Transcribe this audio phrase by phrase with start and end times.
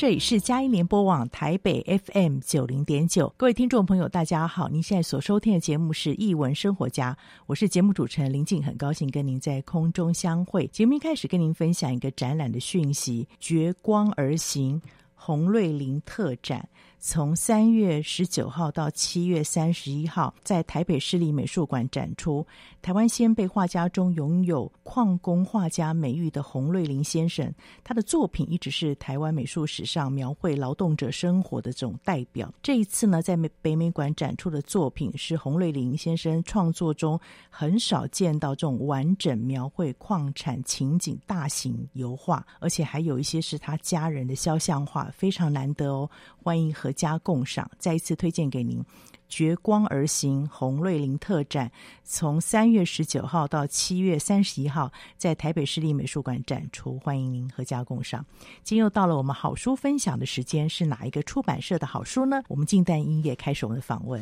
[0.00, 4.66] 这里是佳音联播网台北 FM 九零点九，各位听众朋友，大家好！
[4.66, 7.12] 您现在所收听的节目是《译文生活家》，
[7.46, 10.66] 我是节目主持人林静，很高兴跟您在空中相会。
[10.68, 14.80] 节目一开始跟您分享一个展览的讯息：绝光而行
[15.14, 16.66] 洪瑞林特展。
[17.02, 22.46] 从三月十九号到七月三十一号，在台北市立美术馆展出。
[22.82, 27.50] 台湾先辈画家中拥有矿工画家美誉的洪瑞麟先生，
[27.82, 32.52] 他的作品一直是台湾美术史上描绘劳动者生活的这种代表。
[32.62, 46.08] 这一次呢，在北美馆展出的作品是洪瑞麟先生创作中很少见到这种完整描绘矿产情景大型油画，而且还有一些是他家人的肖像画，非常难得哦。
[46.42, 48.84] 欢迎和阖家共赏，再一次推荐给您。
[49.28, 51.70] 绝光而行红瑞林特展，
[52.02, 58.26] 从三月十九号到七月三十一号，在台北市立美术馆展出，欢迎您和家共赏。
[58.64, 62.42] 今又到了我们好书分享的时间，是哪一个出版社的好书呢？
[62.48, 64.20] 我们静待音乐开始我们的访问。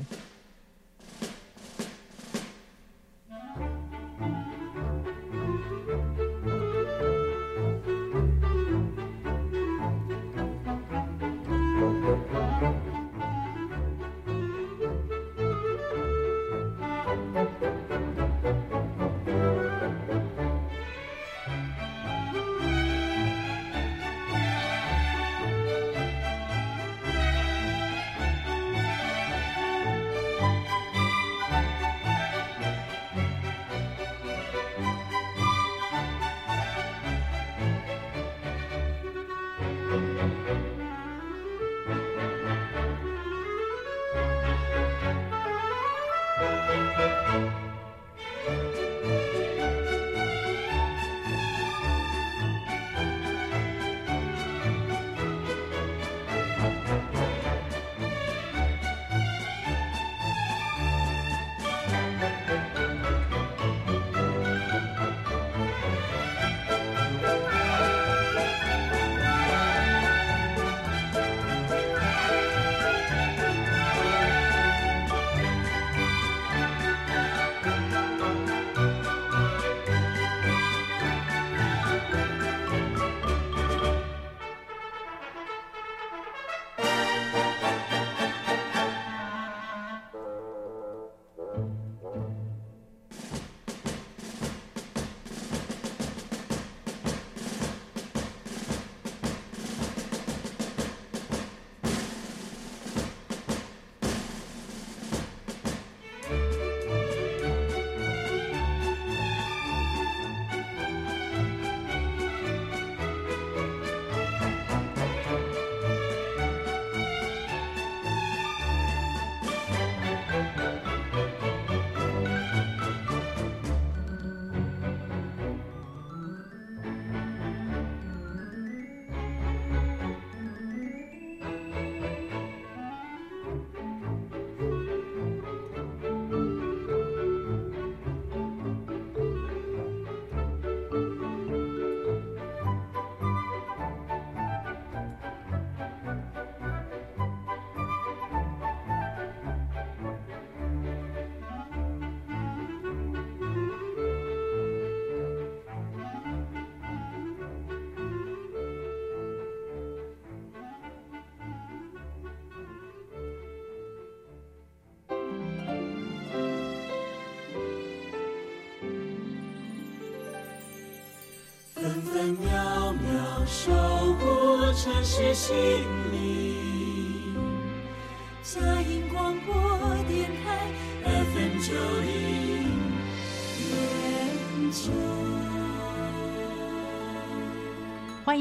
[173.49, 173.73] 守
[174.21, 175.57] 护城市心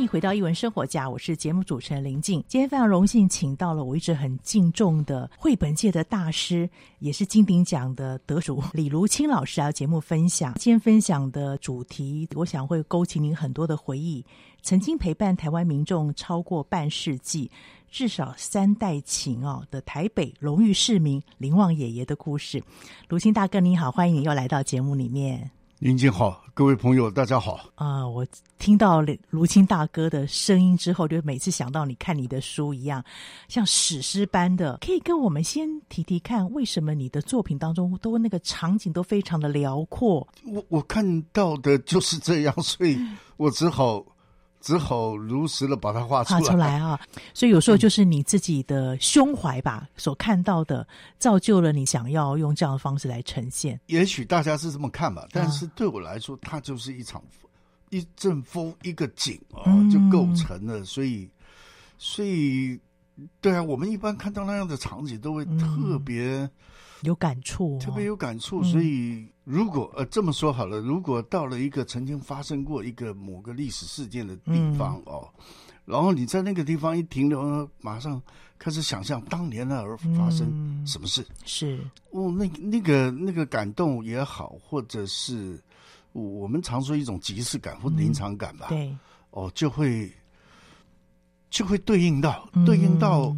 [0.08, 2.42] 回到一文生活家，我是节目主持人林静。
[2.48, 6.70] 今天非常荣幸，请到了我一直很敬重的绘本界的大师，
[7.00, 10.54] 也是金鼎奖的得主李如清老师来节目分享。
[10.56, 14.26] 今天分享的主题，我想会勾起您很多的回忆。
[14.62, 17.52] 曾经陪伴台湾民众超过半世纪，
[17.90, 22.64] 至少三代情哦的台北荣誉市民林旺爷爷的故事。
[23.10, 25.52] 如清大哥你好，欢迎你又来到节目里面。
[25.80, 28.10] 林静好，各位朋友大家好啊、呃！
[28.10, 28.26] 我
[28.58, 33.04] 听到卢青大哥的声音之后，就每次想到你看你的书一样，
[33.48, 34.80] 像史诗般的。
[34.82, 40.28] 可以跟我们先提提看，为什么你的作品当中都那个场景都非常的辽阔？
[40.48, 42.98] 我我看到的就是这样，所以
[43.36, 44.04] 我只好。
[44.60, 47.00] 只好如实的把它画出来，画出来啊！
[47.34, 50.86] 所以有时候就是你自己的胸怀吧，嗯、所看到的，
[51.20, 53.80] 造就了你想要用这样的方式来呈现。
[53.86, 57.24] 也许大家是这么看吧，但是对我来说，它就是一场
[57.90, 60.80] 一阵风，一个景啊，就构成了。
[60.80, 61.30] 嗯、所以，
[61.98, 62.80] 所以，
[63.40, 66.24] 对啊，我们一般看到那样的场景，都会特别。
[66.24, 66.50] 嗯
[67.02, 68.64] 有感触、哦，特别有感触。
[68.64, 75.30] 所以，如果呃这么说好了，如果到了一个曾经发生过一个某个历史事件的地方、嗯、哦，
[75.86, 78.22] 然后你在那个地方一停留，马上
[78.58, 81.80] 开始想象当年那儿发生什么事，嗯、是。
[82.12, 85.62] 哦，那那个那个感动也好，或者是
[86.14, 88.98] 我们常说一种即视感或临场感吧，嗯、对，
[89.32, 90.12] 哦，就会
[91.50, 93.36] 就会对应到对应到，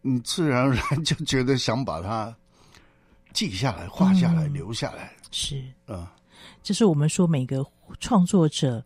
[0.00, 2.34] 你自然而然就觉得想把它。
[3.34, 6.06] 记下来，画下来，嗯、留下来，是嗯，
[6.62, 7.66] 就是我们说每个
[8.00, 8.82] 创作者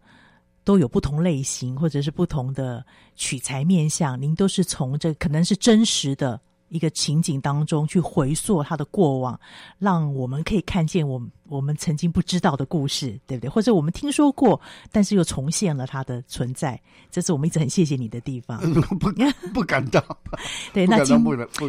[0.64, 2.84] 都有不同类型，或者是不同的
[3.14, 4.20] 取材面向。
[4.20, 9.38] 您都是从这可能是真实的一个情景当中去回溯他的过往，
[9.78, 13.50] 让我们可以看见我们我们曾经不知道的故事，对不对？
[13.50, 14.58] 或者我们听说过，
[14.90, 16.80] 但是又重现了他的存在。
[17.10, 18.58] 这是我们一直很谢谢你的地方。
[18.98, 19.12] 不
[19.52, 20.02] 不敢当，
[20.72, 21.22] 对，那今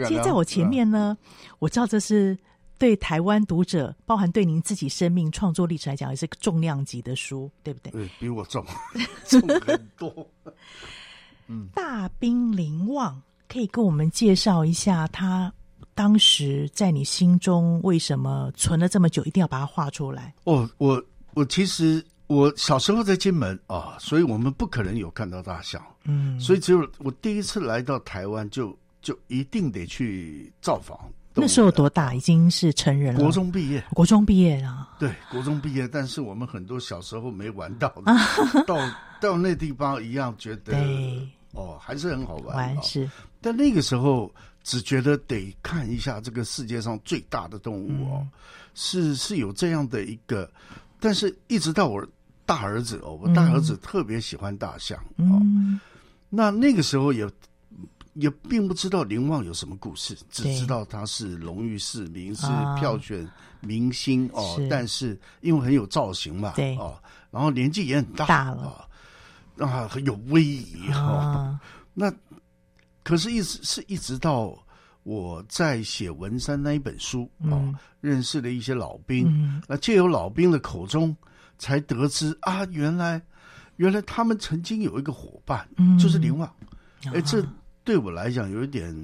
[0.08, 2.38] 其实在我前面呢，嗯、我知道这是。
[2.80, 7.92] 对台湾读者，包含对您自己生命创作历史来讲，也是个重量级的书，对不对？
[7.92, 8.66] 对，比我重，
[9.28, 10.28] 重很多。
[11.48, 15.54] 嗯，大兵林旺可以跟我们介绍一下，他
[15.94, 20.34] 当时在你心中为什么存了这么久，一定要把它画出来？
[20.46, 21.04] 哦，我
[21.34, 30.98] 我其实我小时候在金门啊，所以我们不可能有看到大象，嗯，所以只有我第一次来到台湾，就就一定得去造访。
[31.40, 32.14] 那时候多大？
[32.14, 33.20] 已经是成人了。
[33.20, 34.90] 国中毕业，国中毕业啊。
[35.00, 38.78] 对，国中毕业，但是我们很多小时候没玩到的，到
[39.22, 40.78] 到那地方一样觉得，
[41.54, 42.56] 哦，还是很好玩。
[42.56, 43.10] 玩是，
[43.42, 44.32] 但那个时候
[44.64, 48.28] 只觉得得看一下这个世界上最大的动物哦，
[48.76, 50.50] 是是有这样的一个，
[51.00, 52.06] 但是一直到我
[52.46, 55.42] 大儿子哦，我大儿子特别喜欢大象哦，
[56.30, 57.30] 那那个时候也。
[58.20, 63.26] 也并不知道林旺有什么故事，只知道他是荣誉市民，是票选
[63.62, 64.60] 明星哦。
[64.70, 66.78] 但是因为很有造型嘛，对。
[66.78, 67.02] 哦，
[67.32, 68.88] 然后年纪也很大，大了。
[69.58, 71.60] 啊，很有威仪哈。
[71.94, 72.14] 那
[73.04, 74.54] 可是，一直是一直到
[75.04, 81.16] 我在写文山那一本书哦，认识了一些老兵，那借由老兵的口中
[81.58, 83.22] 才得知啊，原来
[83.78, 86.54] 原来他们曾经有一个伙伴，就是林旺，
[87.14, 87.46] 哎这。
[87.90, 88.96] 对我来讲，有一点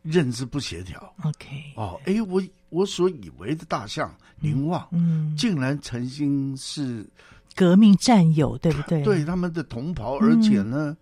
[0.00, 1.14] 认知不协调。
[1.22, 1.46] OK，
[1.76, 7.06] 哦，哎，我我所以为的大象凝望，嗯，竟然曾经是
[7.54, 9.02] 革命战友，对不对？
[9.02, 10.96] 对他们的同袍，而且呢，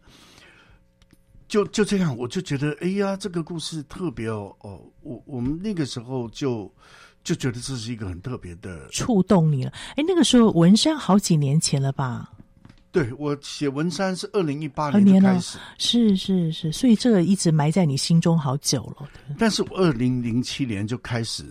[1.47, 4.52] 就就这样，我就觉得，哎呀，这个故事特别哦。
[4.62, 6.68] 哦，我我们那个时候就
[7.23, 9.73] 就觉得这是一个很特别的，触动你了。
[9.94, 12.33] 哎，那个时候文山好几年前了吧？
[12.95, 19.11] 对，我写文山是二零一八年开始，是是是，所以这个一直埋在你心中好久了。
[19.37, 21.45] 但是我二零零七年就开始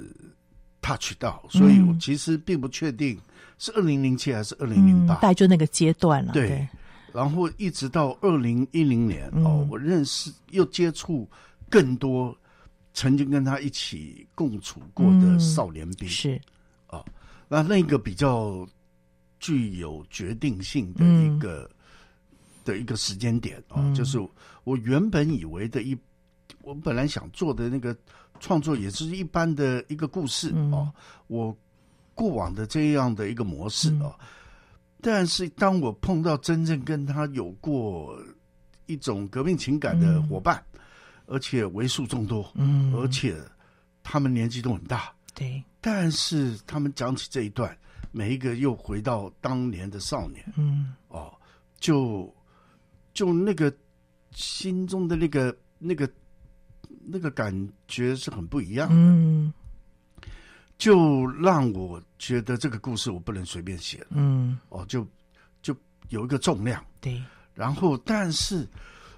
[0.81, 3.19] touch 到，所以我其实并不确定
[3.59, 6.31] 是二零零七还是二零零八，大概就那个阶段了。
[6.31, 6.67] 对，对。
[7.11, 11.29] 然后一直到二零一零年、嗯、哦，我认识又接触
[11.69, 12.33] 更多
[12.93, 16.41] 曾经跟他一起共处过的少年兵，嗯、是。
[16.87, 17.05] 哦，
[17.49, 18.65] 那那个比较。
[19.43, 21.75] 具有决定性的一个、嗯、
[22.63, 24.17] 的一个时间点啊，嗯、就是
[24.63, 25.97] 我原本以为的一，
[26.61, 27.93] 我本来想做的那个
[28.39, 30.55] 创作也是一般的一个故事啊，
[30.87, 30.93] 嗯、
[31.27, 31.57] 我
[32.15, 34.25] 过往的这样的一个模式啊，嗯、
[35.01, 38.17] 但是当我碰到真正跟他有过
[38.85, 40.79] 一种革命情感的伙伴，嗯、
[41.25, 43.35] 而且为数众多，嗯，而且
[44.03, 45.61] 他们年纪都很大，对。
[45.81, 47.77] 但是他们讲起这一段，
[48.13, 51.33] 每一个又回到当年的少年，嗯，哦，
[51.79, 52.33] 就
[53.13, 53.75] 就那个
[54.31, 56.09] 心中的那个那个
[57.05, 57.51] 那个感
[57.87, 59.51] 觉是很不一样的，嗯，
[60.77, 65.05] 就让我觉得这个故事我不能随便写了，嗯，哦，就
[65.61, 65.75] 就
[66.09, 67.21] 有一个重量，对，
[67.53, 68.65] 然后但是。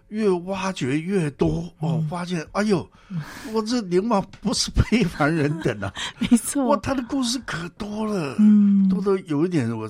[0.09, 2.87] 越挖掘越多哦，发现哎呦，
[3.53, 9.89] 我这林旺不是非凡人等啊， 没错，哇，他的故事可多了，嗯，多的有一点我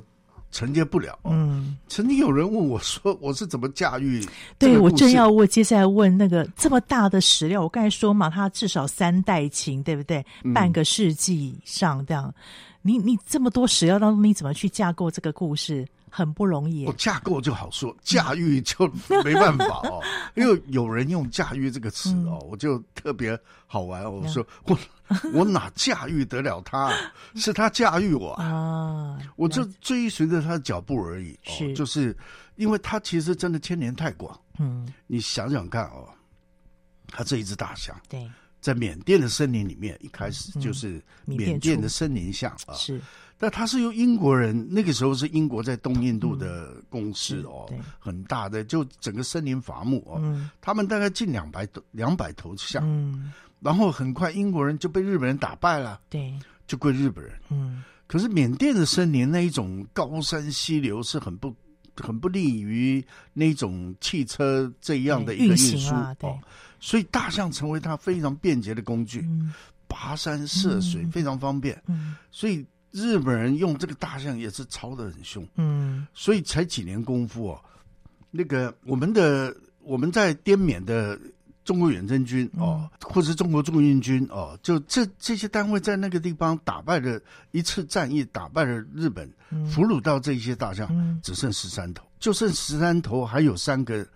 [0.52, 1.20] 承接不了。
[1.26, 4.26] 嗯，曾经有人问我说， 我是怎么驾驭？
[4.58, 10.26] 对，我正要问，接下来问那个这么大的史料，我刚才说嘛，他至少三代情，对不对？
[10.54, 12.34] 半个世纪以上这样，
[12.82, 15.86] 你你这么多史料当中，你怎么去架构这个故事？
[16.18, 18.88] 很不容易，我架构就好说， 驾驭就
[19.22, 20.02] 没办法哦。
[20.36, 24.10] 因为有人用“驾驭”这个词哦，嗯、我就特别好玩。
[24.10, 24.80] 我说 我
[25.34, 26.90] 我哪驾驭得了他？
[27.36, 29.20] 是他驾驭我啊！
[29.36, 31.38] 我就追随着他的脚步而已。
[31.44, 32.16] 是，就是
[32.56, 34.40] 因为他其实真的牵连太广。
[34.58, 36.08] 嗯，你想想看哦，
[37.08, 38.26] 他这一只大象，对，
[38.62, 42.74] 在缅甸的森林里面，一开始就是缅甸的森林象啊。
[42.76, 43.02] 是。
[43.38, 56.34] 但他是由英国人，那个时候是英国在东印度的攻势哦，嗯、很大的，就整个森林伐木哦，嗯、他们大概近两百头两百头象，嗯、然后很快英国人就被日本人打败了，对，
[56.66, 57.34] 就归日本人。
[57.50, 61.54] 嗯，可是缅甸的森林那一种高山溪流是很不
[61.98, 66.40] 很不利于那种汽车这样的一个运输啊，对，
[66.80, 69.54] 所以大象成为它非常便捷的工具，嗯、
[69.90, 72.66] 跋山涉水非常方便，嗯、所以。
[72.96, 77.62] 日本人用这个大象也是操得很凶，嗯，所以才几年功夫哦，
[78.32, 81.20] 那个我们的我们在滇缅的
[81.66, 87.20] 中国远征军哦，或者是中国驻印军哦，就这这些单位在那个地方打败了
[87.52, 89.30] 一次战役，打败了日本，
[89.70, 94.08] 俘虏到这些大象，只剩十三头，就剩十三头，还有三个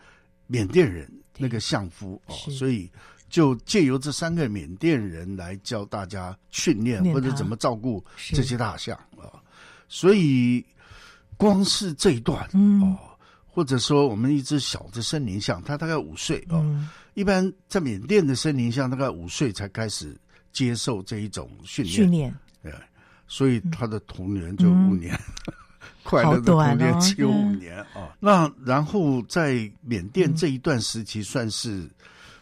[0.48, 2.90] 缅甸人那个相夫哦，所以。
[3.30, 9.38] 就借由这三个缅甸人来教大家训练或者怎么照顾这些大象啊，
[9.88, 10.66] 所以
[11.38, 12.44] 光是这一段
[12.82, 12.98] 哦，
[13.46, 16.66] 或者说我们一只小的森林象，它大概五岁哦，
[17.14, 20.20] 一般在缅甸的森林象大概五岁才开始
[20.52, 22.36] 接受这一种训练，训练。
[22.64, 22.74] 对，
[23.28, 25.16] 所以他的童年就五年，
[26.04, 28.16] 快乐的童年只有五年啊。
[28.20, 31.88] 那然后在缅甸这一段时期算是。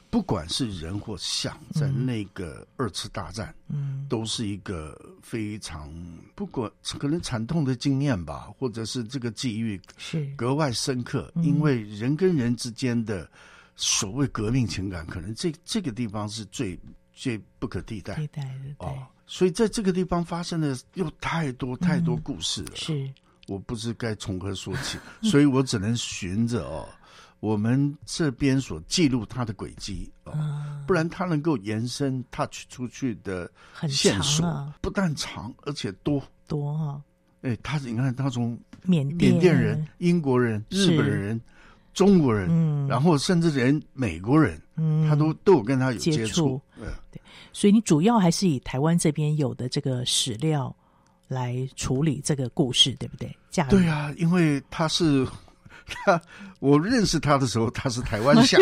[0.10, 5.94] 不管是人或象，在那个二次大战，嗯，都是一个非常
[6.34, 10.26] 不管可能惨痛的经验吧，或者是这个际遇是。
[10.36, 13.30] 格外深刻，因为人跟人之间的
[13.76, 16.80] 所谓革命情感，可能这这个地方是最
[17.14, 18.16] 最不可替代。
[18.16, 19.06] 的，替代的哦。
[19.26, 23.12] 所以在这个地方发生的又太多太多故事了，是。
[23.48, 26.86] 我不知该从何说起，所以我只能循着哦。
[27.40, 33.50] 我们这边所记录它的轨迹啊，嗯、不然它能够延伸 touch 出去的
[33.88, 36.22] 线索，啊、不但长而且多。
[36.48, 37.04] 多哈、哦。
[37.42, 39.40] 哎，他你看，他从缅甸。
[39.40, 41.40] 人、英国人、日本人、
[41.94, 46.18] 中国人，嗯、然后甚至连美国人，嗯、他都都有跟他有接触。
[46.18, 46.62] 接触。
[46.76, 47.22] 对，对，
[47.54, 50.76] 所以你主要还是以台湾这边有的这个史料
[51.28, 53.32] 来处理这个故事，对不对？
[53.70, 55.28] 对啊，因为他是。
[55.88, 56.22] 他，
[56.60, 58.60] 我认识他的时候，他是台湾 象，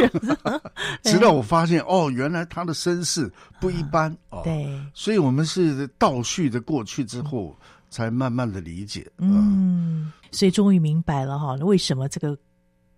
[1.04, 4.42] 直到我发现哦，原来他的身世不一般、啊、哦。
[4.44, 7.56] 对，所以我们是倒叙的过去之后，
[7.90, 9.10] 才慢慢的理解。
[9.18, 12.38] 嗯，所以终于明白了哈，为什么这个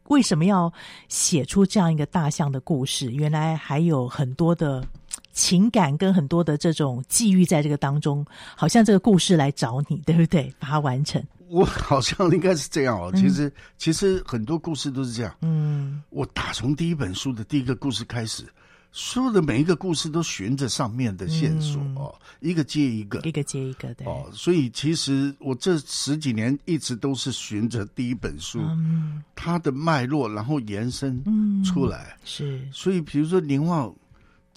[0.05, 0.71] 为什么要
[1.09, 3.11] 写出这样一个大象的故事？
[3.11, 4.85] 原来还有很多的
[5.37, 8.25] 情感跟很多的这种际遇在这个当中，
[8.55, 10.51] 好像这个故事来找你，对不对？
[10.57, 11.23] 把它完成。
[11.47, 15.33] 我好像应该是这样哦，其实、嗯、其实很多故事都是这样。
[15.43, 18.43] 嗯，我打从第一本书的第一个故事开始，
[18.91, 24.25] 所有的每一个故事都循着上面的线索哦，嗯、一个接一个，一个接一个的哦。
[24.33, 31.23] 所以其实我这十几年一直都是循着第一本书，嗯、它的脉络，然后延伸
[31.63, 32.17] 出来。
[32.19, 33.95] 嗯、是，所以比如说林旺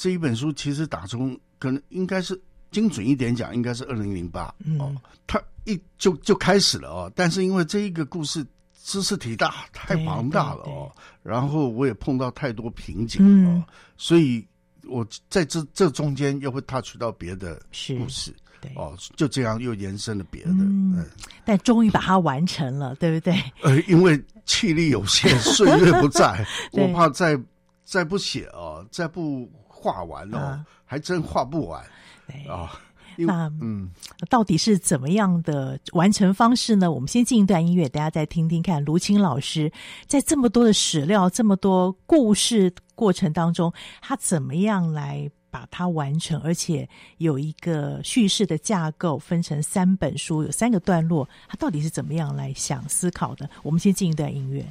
[0.00, 2.40] 这一本书，其实打从可能应该是。
[2.72, 4.44] 精准一点讲，应该是二零零八
[4.78, 4.94] 哦，
[5.26, 8.46] 它一就就开始了哦，但是因为这一个故事
[8.80, 10.88] 知识体大，太庞大了哦，
[11.24, 13.64] 然后我也碰到太多瓶颈哦，
[13.96, 14.46] 所以
[14.84, 17.60] 我在这这中间又会 touch 到别的
[17.98, 20.50] 故事，对哦，就这样又延伸了别的。
[20.50, 21.06] 嗯，嗯
[21.44, 23.34] 但终于把它完成了，对不对？
[23.64, 27.36] 呃，因为气力有限， 岁月不在，我怕再
[27.84, 31.82] 再不写哦，再不画完哦，啊还真画不完
[32.26, 32.78] 对啊。
[33.16, 33.90] 那嗯，
[34.30, 36.90] 到底是怎么样的完成方式呢？
[36.90, 39.70] 我们先进一段音乐，大家再听听看卢青老师
[40.06, 43.70] 在这么多的史料、这么多故事过程当中，
[44.00, 53.50] 他怎么样来把它完成，而且有一个叙事的架构，分成三本书，有三个段落，他到底是怎么样来想思考的？
[53.62, 54.64] 我们先进一段音乐。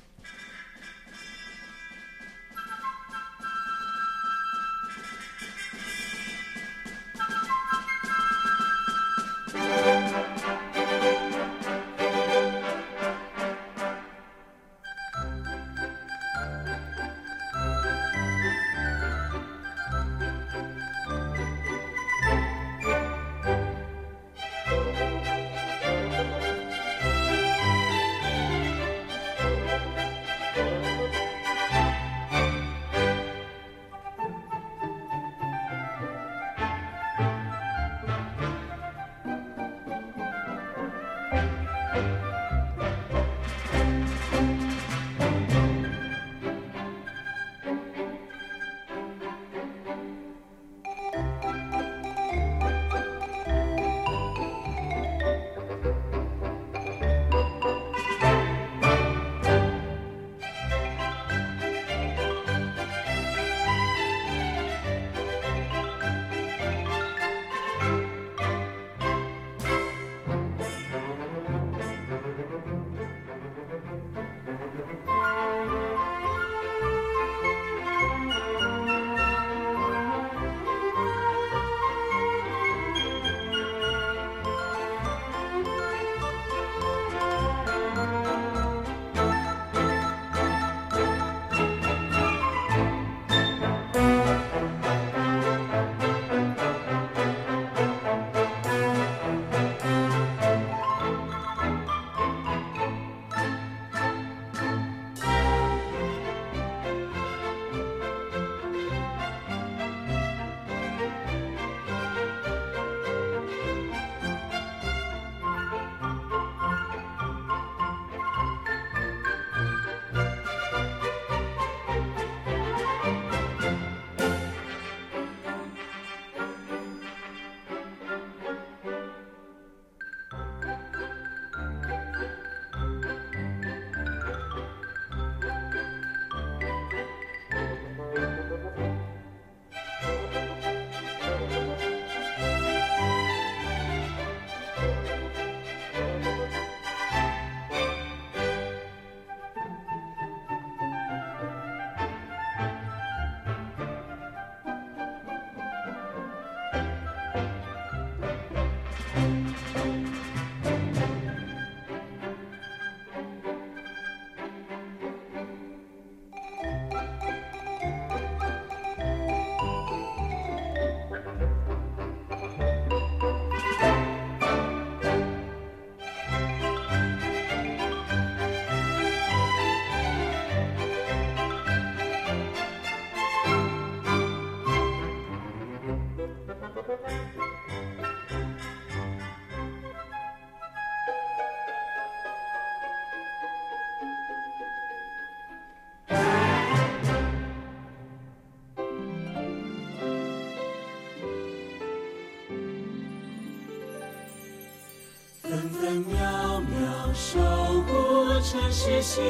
[208.50, 209.22] 城市心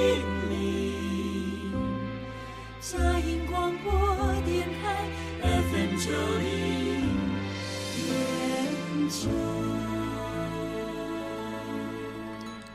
[0.50, 1.74] 灵。
[2.80, 3.92] 佳音广播
[4.46, 5.10] 电台
[5.42, 7.02] FM 九零
[7.98, 9.30] 点九。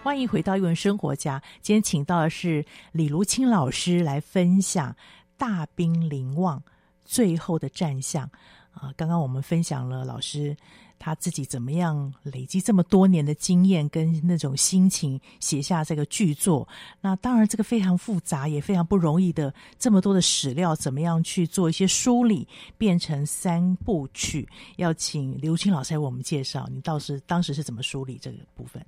[0.03, 4.93] 欢迎回到《一文生活家》，今天请到的是李如清老师来分享
[5.39, 6.59] 《大兵临望》
[7.07, 8.31] 最后的战象
[8.75, 8.93] 啊。
[8.99, 10.55] 刚刚我们分享了老师
[10.99, 16.67] 他自己怎么样累积这么多年的经验跟那种心情写下这个剧作。
[17.01, 22.47] 那当然，这个非常复杂也非常不容易的，这么多的史料怎么样去做一些梳理，
[22.79, 24.49] 变成三部曲？
[24.77, 28.85] 要请刘青老师来为我们介绍，你倒是当时是怎么梳理这个部分？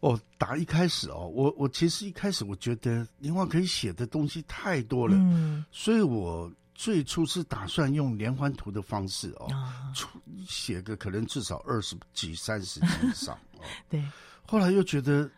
[0.00, 10.06] 哦，打一开始哦，我我其实一开始我觉得林旺可以写的东西太多了，嗯，所以我最初是打算用连环图的方式哦，啊出
[10.46, 13.34] 写个可能至少二十几、三十集以上。
[13.56, 14.04] 哦、对，
[14.46, 15.28] 后来又觉得，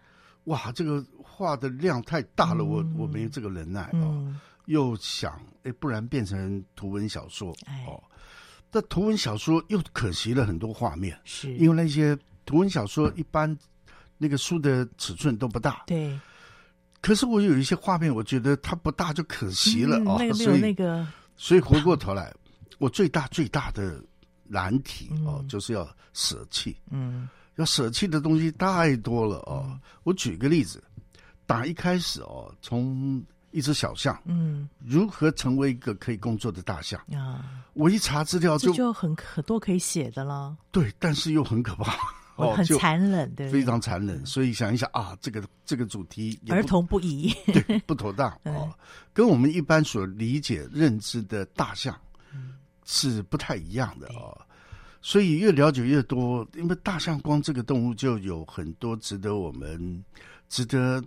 [0.44, 4.03] 哇，这个画的量太大了，嗯我我没有这个能耐哦。
[4.03, 8.03] 嗯，又想，哎，不然变成图文小说哎哦。
[8.70, 13.57] 但图文小说又可惜了很多画面，是因为那些图文小说一般
[14.18, 15.85] 那个书的尺寸都不大。
[15.87, 16.18] 对，
[17.01, 21.07] 可是我有一些画面，我觉得它不大就可惜了、哦，嗯那个没有那个
[21.38, 22.31] 所以回过头来，
[22.77, 23.98] 我最大最大的
[24.44, 27.27] 难题哦，嗯就是要舍弃，嗯。
[27.57, 29.77] 要舍弃的东西太多了哦。
[30.05, 30.81] 我举个例子，
[31.44, 33.20] 打一开始哦，从
[33.51, 34.68] 一只小象嗯。
[34.85, 41.96] 如何成为一个可以工作的大象，啊，我一查资料就就很很多可以写的了，对，但是又很可怕
[42.38, 44.24] 哦，很残忍，对，非常残忍。
[44.24, 48.72] 所以想一想啊，这个这个主题儿童不宜， 对不妥当 哦，
[49.12, 51.98] 跟我们一般所理解认知的大象
[52.85, 54.38] 是不太一样的哦。
[55.03, 60.05] 所以越了解越多，因为大象光这个动物就有很多值得我们
[60.48, 61.03] 值得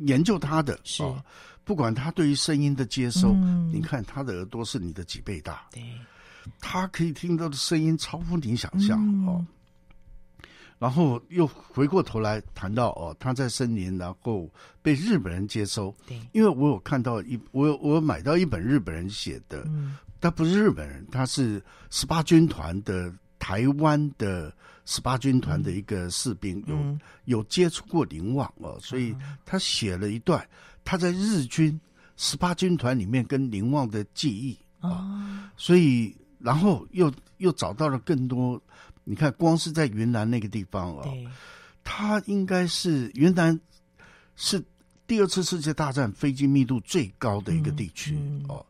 [0.00, 1.24] 研究它的啊哦。
[1.62, 3.70] 不管它对于声音的接收，嗯。
[3.72, 5.82] 你看它的耳朵是你的几倍大，对，
[6.60, 9.26] 它可以听到的声音超乎你想象、嗯。
[9.26, 9.46] 哦。
[10.78, 14.50] 然后又回过头来谈到哦，他在森林，然后
[14.82, 15.94] 被日本人接收。
[16.06, 19.96] 对，因为我有看到一，我有我有买到一本日本人写的，嗯。
[20.20, 24.52] 他不是日本人，他是十八军团的台湾的
[24.86, 26.98] 十八军团的一个士兵，嗯。
[27.24, 30.46] 有有接触过林旺哦，所以他写了一段
[30.84, 31.78] 他在日军
[32.16, 38.60] 十八军团里面跟林旺的记忆啊、啊，所以然后又又找到了更多。
[39.04, 41.14] 你看，光是在云南那个地方哦，
[41.84, 43.60] 它应该是云南
[44.34, 44.62] 是
[45.06, 48.66] 第二次世界大战飞机密度最高的一个地区、嗯嗯哦。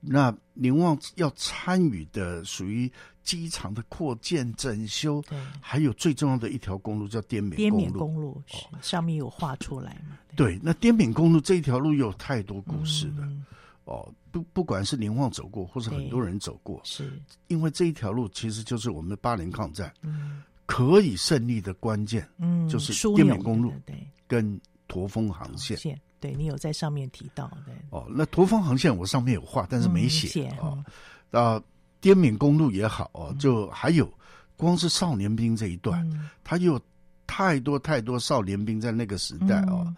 [0.00, 2.90] 那宁旺要参与的属于
[3.22, 5.22] 机场的扩建、整修，
[5.60, 8.14] 还有最重要的一条公路叫滇缅滇缅公路。
[8.14, 10.18] 公路是上面有画出来嘛？
[10.36, 13.44] 对，那滇缅公路这一条路有太多故事了、嗯
[13.86, 14.12] 哦。
[14.30, 17.18] 不，不管是林旺走过，或是很多人走过，是，
[17.48, 25.78] 因为这一条路其实就是我们八年抗战嗯可以胜利的关键，嗯，就是滇缅公路对对跟驼峰航线。
[26.18, 30.84] 对你有在上面提到的，哦，那驼峰航线我上面有画，但是没写嗯哦。
[31.30, 31.62] 啊，
[32.00, 34.12] 滇缅公路也好哦，就还有
[34.56, 36.80] 光是少年兵这一段，嗯它有
[37.26, 39.96] 太多太多少年兵在那个时代哦，嗯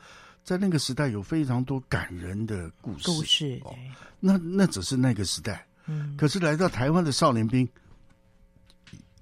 [0.49, 3.05] 在那个时代有非常多感人的故事。
[3.05, 3.77] 故事，哦，
[4.19, 7.69] 那那只是那个时代，嗯，可是来到台湾的少年兵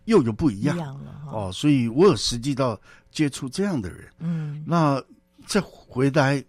[0.05, 4.09] 又有不一样了，哦，所以我有实际到接触这样的人。
[4.21, 5.03] 嗯那
[5.49, 6.41] 再回来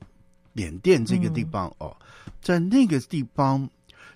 [0.53, 1.97] 缅甸这个地方、嗯哦，
[2.39, 3.67] 在那个地方，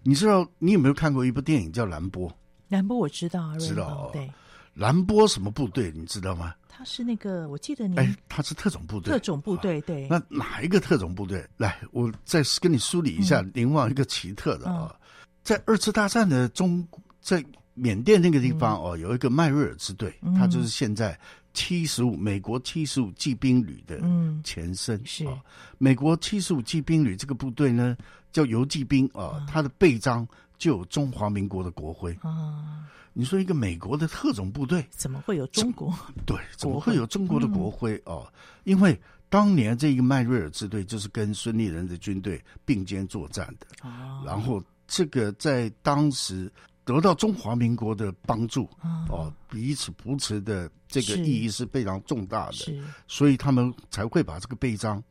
[0.03, 2.29] 你知道你有没有看过一部电影叫《蓝波》？
[2.67, 4.31] 兰波我知道啊，知道对，
[4.75, 5.91] 蓝波什么部队？
[5.95, 6.53] 你知道吗？
[6.81, 9.13] 他是那个，我记得你哎，他是特种部队。
[9.13, 11.47] 特种部队，对，那哪一个特种部队？
[11.55, 14.97] 来，我再跟你梳理一下林旺一个奇特的啊、嗯
[15.43, 16.87] 在二次大战的中，
[17.19, 17.43] 在
[17.75, 21.15] 缅甸那个地方哦，有一个迈瑞尔支队，嗯它就是现在
[21.53, 24.99] 七十五美国七十五骑兵旅的嗯前身。
[25.05, 25.39] 是啊
[25.77, 27.95] 美国七十五骑兵旅这个部队呢，
[28.31, 32.11] 叫游骑兵啊，他的背章就有中华民国的国徽。
[32.23, 35.93] 啊，你说一个美国的特种部队，怎么会有中国？
[36.25, 38.25] 对，怎么会有中国的国徽哦？
[38.63, 38.97] 因为
[39.29, 46.51] 当年这个迈瑞尔支队就是跟孙立人的军队并肩作战的，哦，然后这个在当时
[46.83, 55.03] 得到中华民国的帮助啊哦，彼此扶持的这个意义是非常重大的，所以他们才会把这个徽章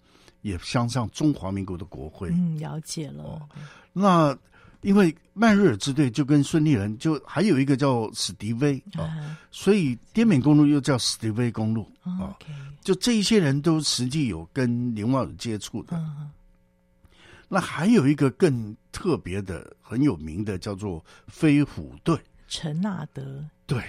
[0.43, 2.29] 也镶上中华民国的国徽。
[2.31, 3.49] 嗯，了解了，哦
[3.93, 4.37] 那
[4.83, 12.37] 因为曼瑞尔支队就跟孙立人，就还有一个叫史迪威啊、啊所以滇缅公路又叫史迪威公路啊、哦
[12.83, 15.97] 就这一些人都实际有跟林旺有接触的。
[15.99, 16.31] 嗯。
[17.47, 22.19] 那还有一个更特别的、很有名的，叫做飞虎队。
[22.49, 23.83] 陈纳德对，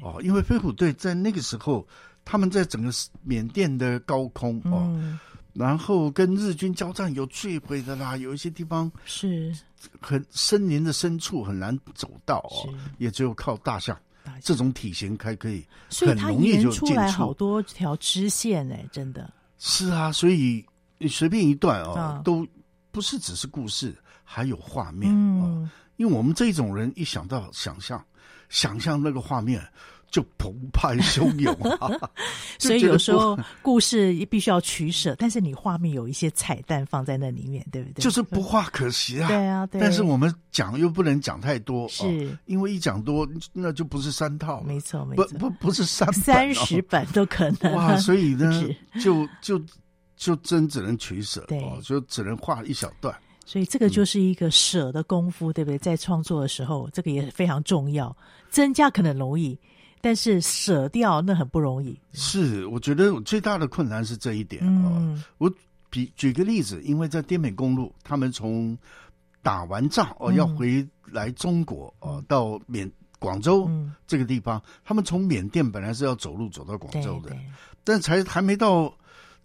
[0.00, 1.86] 哦，因为飞虎队在那个时候，
[2.24, 2.90] 他们在整个
[3.22, 5.18] 缅甸的高空哦，嗯，
[5.52, 9.54] 然后跟日军交战，有坠毁的啦，有一些地方是
[10.00, 17.32] 很森林的深处很难走到哦，也只有靠大象大这种体型才可以所以它很容易就进出来好。
[17.34, 20.64] 多条支线哎，真的，是啊，所以
[20.98, 22.22] 你随便一段哦，啊。
[22.24, 22.46] 都
[22.90, 25.44] 不是只是故事，还有画面哦。
[25.44, 28.04] 嗯，因为我们这种人一想到想象，
[28.48, 29.66] 想象那个画面，
[30.12, 31.90] 就澎湃汹涌啊！
[32.60, 38.02] 所以有时候故事必须要取舍，但是你画面有一些彩蛋放在那里面，对不对？
[38.02, 39.26] 就是不画可惜啊！
[39.28, 39.80] 对啊，对。
[39.80, 47.96] 但是我们讲又不能讲太多，是、哦、因为一讲多那就不是三套，没错，没错，不不不是三三十本都可能哇！
[47.96, 48.68] 所以呢，
[49.02, 49.58] 就就
[50.14, 53.16] 就真只能取舍，对，哦，就只能画一小段。
[53.46, 55.78] 所以这个就是一个舍的功夫，嗯、对不对？
[55.78, 58.14] 在创作的时候，这个也非常重要。
[58.50, 59.58] 增加可能容易。
[60.02, 61.96] 但是舍掉那很不容易。
[62.12, 64.60] 是，我觉得最大的困难是这一点。
[64.66, 65.50] 嗯、哦，我
[65.88, 68.76] 比举个例子，因为在滇缅公路，他们从
[69.42, 73.70] 打完仗哦、嗯、要回来中国哦，到缅广州
[74.04, 77.32] 这个地方，嗯、他们从缅甸本来是要走路走到广州的，
[77.84, 78.92] 但才还没到，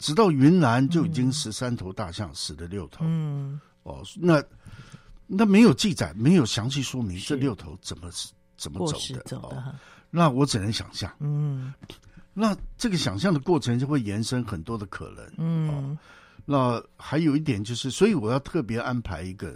[0.00, 3.04] 直到云南就已经十三头大象死了六头。
[3.06, 4.42] 嗯，哦，那
[5.28, 8.10] 那没有记载，没有详细说明这六头怎么
[8.56, 9.20] 怎么走的。
[9.22, 9.74] 走的哦
[10.10, 11.72] 那我只能想象，嗯，
[12.32, 15.98] 那这个想象的过程就会延伸很多的可能，嗯、哦，
[16.46, 19.54] 那还有一点就是，所以我要特别安排一个，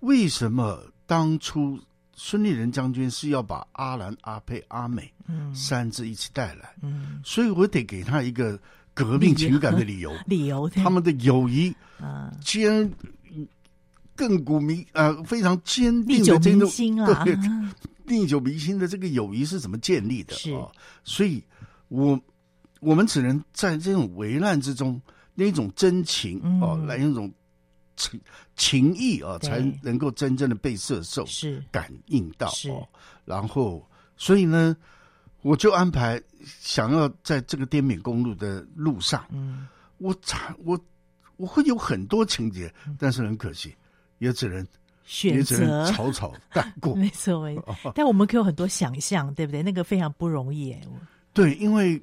[0.00, 1.78] 为什么当初
[2.14, 8.60] 孙立人将军是要把阿兰、阿佩、阿美，嗯，三支一起带来，嗯，所以我得给他一个
[8.92, 12.92] 革命情感的理由， 理由，他们的友谊， 啊，坚
[14.16, 16.68] 亘古铭，呃，非常坚定的这种，
[17.00, 17.34] 啊、对。
[18.12, 20.36] 历久弥新的这个友谊是怎么建立的啊？
[20.36, 20.52] 是
[21.02, 21.42] 所以
[21.88, 22.20] 我
[22.80, 25.00] 我们只能在这种危难之中，
[25.34, 27.32] 那种真情哦，嗯、来那种
[27.96, 28.20] 情
[28.54, 32.86] 情谊啊，对才能够真正的被射受，是感应到是哦。
[33.24, 34.76] 然后，所以呢，
[35.40, 36.22] 我就安排
[36.60, 39.66] 想要在这个滇缅公路的路上，嗯，
[39.98, 40.14] 我
[40.58, 40.78] 我
[41.36, 43.74] 我会有很多情节，但是很可惜，
[44.18, 44.66] 也只能。
[45.04, 47.92] 选择草草带过，没 错没错。
[47.94, 49.62] 但我们可以有很多想象，对不对？
[49.62, 50.80] 那个非常不容易哎。
[51.32, 52.00] 对，因为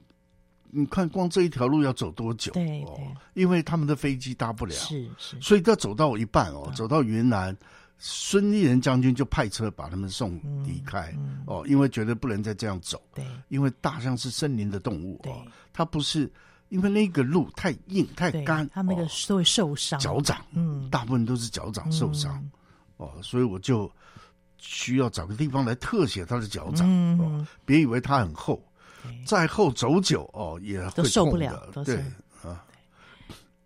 [0.69, 2.51] 你看，光这一条路要走多久？
[2.53, 3.07] 对对。
[3.33, 5.39] 因为他们的飞机搭不了，是是。
[5.41, 7.55] 所以要走到一半哦，走到云南，
[7.97, 11.13] 孙立人将军就派车把他们送离开
[11.47, 13.01] 哦，因为觉得不能再这样走。
[13.15, 13.25] 对。
[13.47, 16.31] 因为大象是森林的动物哦，它不是
[16.69, 22.43] 因为那个路太硬太干，它那个都会受伤，脚掌，嗯，大部分都是脚掌受伤。
[22.99, 23.89] 哦，所以我就
[24.57, 28.61] 需要找个地方来特写他的脚掌，嗯、哦，别以为它很厚，
[29.01, 32.03] 对再厚走久哦也会都受不了，对
[32.43, 32.61] 啊。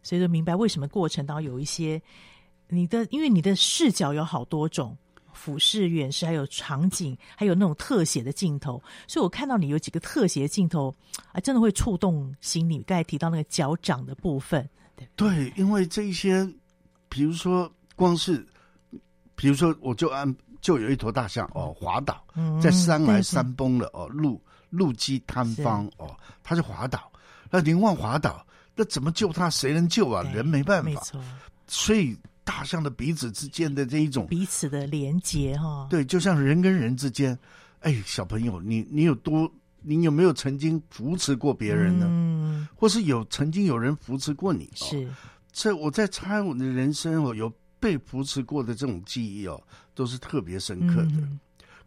[0.04, 2.00] 所以就明白为什么过程当中有一些
[2.68, 4.96] 你的，因为你的视角有好多种，
[5.34, 10.94] 俯视、远视，还有场景，还有那种特写的镜头，所以我看到你有几个特写镜头
[11.32, 12.84] 啊，真的会触动心里。
[12.84, 16.48] 刚才提到那个脚掌的部分，对对，因为这一些，
[17.10, 18.46] 比如说光是。
[19.44, 22.24] 比如说，我就按就有一头大象哦，滑倒
[22.62, 27.12] 在山崖山崩了哦，路路基坍方哦，他就滑倒。
[27.52, 29.50] 那林旺滑倒，那怎么救他？
[29.50, 30.24] 谁能救啊？
[30.34, 30.90] 人没办法。
[30.90, 31.22] 没错。
[31.68, 37.38] 所以大象的鼻子之间的这一种彼此的连接哈，对，就像人跟人之间。
[37.82, 39.52] 哎，小朋友，你你有多？
[39.82, 42.06] 你有没有曾经扶持过别人呢？
[42.10, 44.72] 嗯，或是有曾经有人扶持过你？
[44.74, 45.06] 是。
[45.52, 47.52] 这我在猜我的人生哦，有。
[47.84, 49.62] 被扶持过的这种记忆哦，
[49.94, 51.38] 都是特别深刻的，嗯、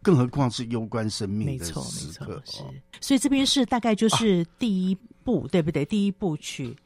[0.03, 1.81] 更何况是攸关生命的时刻。
[1.81, 2.81] 没错，没错，是。
[3.01, 5.83] 所以这边是大概就是第一部，啊、对不对？
[5.83, 6.77] 第一部曲，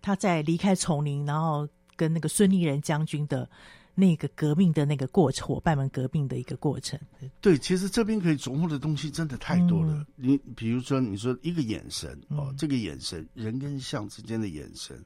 [0.00, 3.46] 他在离开丛林，然后跟那个孙立人将军的
[3.94, 6.98] 那个革命的那个过程，伙伴们革命的一个过程。
[7.40, 9.94] 对，其实这边可以琢磨的东西真的太多了。
[9.94, 15.02] 嗯、你比如说，你说一个眼神哦，嗯、这个眼神，人跟象之间的眼神，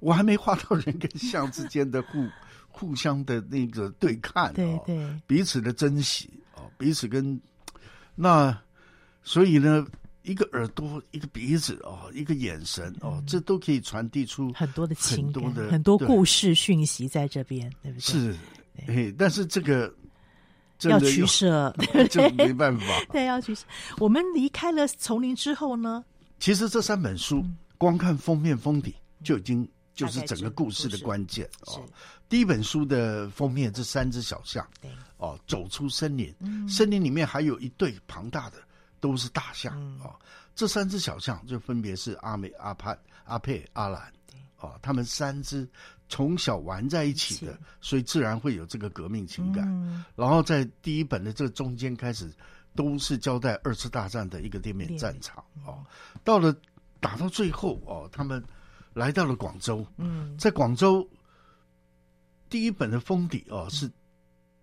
[0.00, 2.26] 我还没画到人跟象之间的互。
[2.74, 7.38] 互相的那个对看，对对，彼此的珍惜哦，彼此跟
[8.14, 8.58] 那，
[9.22, 9.86] 所以呢，
[10.22, 18.02] 一个耳朵，一个鼻子哦，一个眼神哦，这都可以传递出很多的情感，很多故事讯息在这边，对不对？
[18.02, 18.36] 是，
[18.86, 19.92] 哎，但是这个
[20.82, 21.74] 要取舍，
[22.10, 23.64] 这没办法， 对，要取舍。
[23.98, 26.04] 我们离开了丛林之后呢？
[26.38, 27.44] 其实这三本书，
[27.78, 29.68] 光看封面封底就已经。
[29.94, 31.84] 就是整个故事的关键哦。
[32.26, 34.90] 第一本书的封面，这三只小象，对。
[35.18, 38.56] 哦，走出森林，嗯、森林里面还有一对庞大的，
[39.02, 40.14] 都是大象、嗯、哦。
[40.54, 45.68] 这三只小象就分别是阿美、阿潘、阿佩、阿兰，对哦，他们三只
[46.08, 49.66] 从小玩在一起的，所以自然会有这个革命情感。
[49.68, 52.32] 嗯、然后在第一本的这个中间开始，
[52.74, 55.84] 都是交代二次大战的一个地面战场哦。
[56.24, 56.56] 到了
[57.00, 58.42] 打到最后哦，他们。
[58.94, 61.08] 来到了广州，嗯，在广州
[62.50, 63.90] 第一本的封底哦，是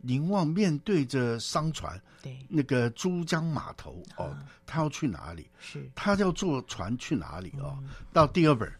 [0.01, 4.43] 宁旺面对着商船，对，那个珠江码头哦，啊。
[4.65, 5.49] 他要去哪里？
[5.59, 5.89] 是。
[5.95, 7.53] 他要坐船去哪里？
[7.59, 7.77] 哦？
[7.81, 7.89] 嗯。
[8.13, 8.71] 到第二本，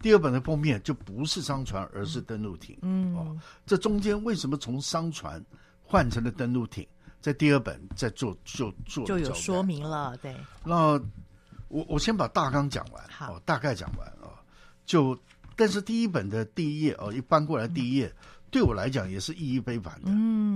[0.00, 2.78] 第二本的封面就不是商船，而是登陆艇。
[2.82, 3.14] 嗯。
[3.14, 5.44] 哦，这中间为什么从商船
[5.82, 6.86] 换成了登陆艇？
[7.20, 10.92] 在第二本在做就做就有说明了，对，那
[11.68, 13.34] 我我先把大纲讲完，好。
[13.34, 14.32] 哦，大概讲完啊、哦，
[14.86, 15.14] 就
[15.54, 18.10] 但是第一本的第一页哦，一翻过来第一页，
[18.50, 20.06] 对我来讲也是意义非凡的。
[20.06, 20.49] 嗯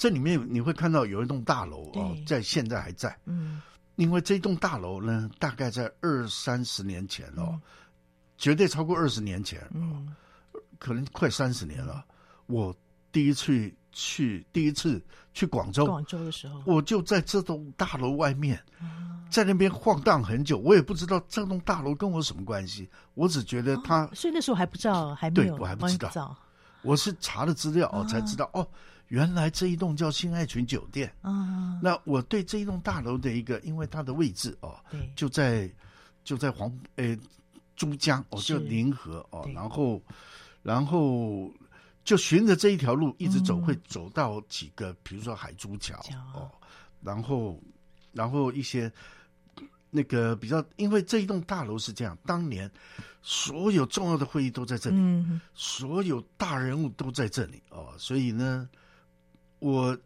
[0.00, 3.60] 这里面你会看到有一栋大楼哦，在现在还在，嗯。
[3.96, 7.60] 因为这栋大楼呢，大概在二三十年前哦，嗯。
[8.38, 10.16] 绝对超过二十年前，嗯。
[10.78, 12.02] 可能快三十年了。
[12.46, 12.74] 我
[13.12, 19.20] 第一次去，第一次去广州，广州的时候，我就在这栋大楼外面，啊。
[19.30, 20.56] 在那边晃荡很久。
[20.56, 26.08] 我也不知道这栋大楼跟我什么关系，我只觉得它，哦所以那时候还不知道，还没对有，我还不知道。
[26.08, 26.34] 道
[26.80, 28.04] 我是查了资料哦，啊。
[28.06, 28.66] 才知道哦，
[29.10, 31.12] 原来这一栋叫新爱群酒店。
[31.20, 34.78] 啊，那我对这一栋大楼的一个，因为它的位置哦，
[35.16, 35.70] 就在
[36.22, 37.16] 就在黄呃
[37.74, 38.54] 珠江哦，是。
[38.54, 40.00] 就临河哦，然后
[40.62, 41.52] 然后
[42.04, 43.62] 就循着这一条路一直走，嗯。
[43.64, 46.16] 会走到几个，比如说海珠桥桥。
[46.32, 46.50] 哦，
[47.02, 47.60] 然后
[48.12, 48.90] 然后一些
[49.90, 52.70] 那个比较，因为这一栋大楼是这样，当年
[53.22, 55.40] 所有重要的会议都在这里，嗯。
[55.52, 58.68] 所有大人物都在这里哦，所以呢，
[59.60, 59.96] 我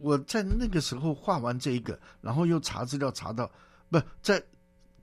[0.00, 3.50] 我在那个时候画完这一个，然后又查资料查到，
[3.90, 4.42] 不在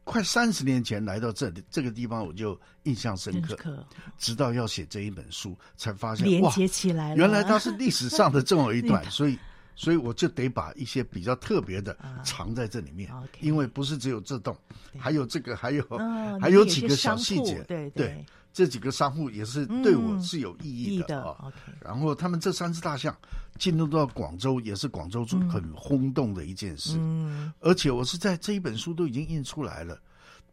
[0.04, 3.86] 快三十年前来到这里这个地方，我就印象深刻，
[4.18, 9.38] 直到要写这一本书，才发现哇，连接起来了，原来它是历史上的这么一 段，所以。
[9.76, 14.56] 所以我就得把一些比较特别的啊藏在这里面因为不是只有这栋，
[15.00, 23.14] 还有这个，还有、哦还有几个小细节，对对，这几个商户也是对我是有意义的啊、嗯、然后他们这三只大象
[23.58, 26.96] 进入到广州，也是广州很轰动的一件事。
[27.00, 30.00] 嗯，而且我是在这一本书都已经印出来了，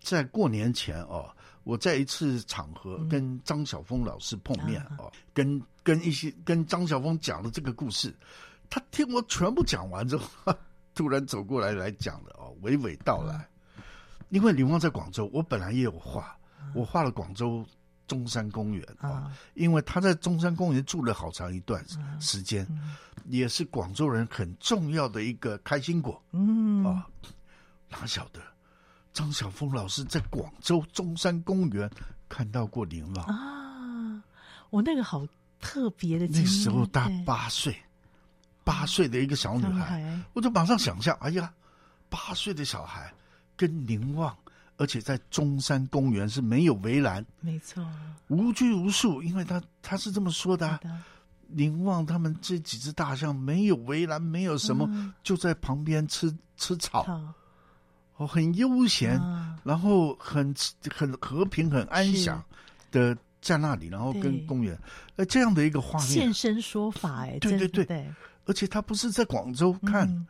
[0.00, 1.30] 在过年前哦，
[1.62, 8.14] 我在一次场合跟张晓峰老师碰面、嗯、哦，跟跟一些跟张晓峰讲了这个故事，
[8.70, 10.54] 他听我全部讲完之后，
[10.94, 13.46] 突然走过来来讲了哦，娓娓道来。
[13.76, 13.82] 嗯、
[14.30, 17.64] 因为林旺在广州，我本来也有画，嗯、我画了广州
[18.10, 21.80] 中山公园啊，因为他在中山公园住了好长一段
[22.18, 22.66] 时间，
[23.26, 26.20] 也是广州人很重要的一个开心果。
[26.32, 26.84] 嗯。
[26.84, 27.06] 啊，
[27.88, 28.40] 哪晓得
[29.12, 31.88] 张晓峰老师在广州中山公园
[32.28, 34.20] 看到过林旺啊？
[34.70, 35.24] 我那个好
[35.60, 37.76] 特别的，那时候大八岁。
[38.64, 41.52] 八岁的一个小女孩，我就马上想象，哎呀，
[42.08, 43.12] 八岁的小孩
[43.56, 44.36] 跟林旺，
[44.80, 47.86] 而且在中山公园是没有围栏，没错，
[48.28, 50.80] 无拘无束，因为他他是这么说的，啊，
[51.48, 57.04] 林旺他们这几只大象没有围栏，没有什么，嗯、就在旁边吃吃草，
[58.16, 60.54] 哦，很悠闲，啊、然后很
[60.90, 62.42] 很和平、很安详
[62.90, 64.80] 的在那里，然后跟公园，
[65.16, 67.84] 呃，这样的一个画面，现身说法，哎，对对对。
[67.84, 68.10] 对。
[68.46, 70.26] 而且他不是在广州看，嗯、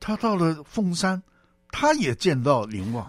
[0.00, 1.22] 他到了凤山，
[1.70, 3.08] 他也见到林旺。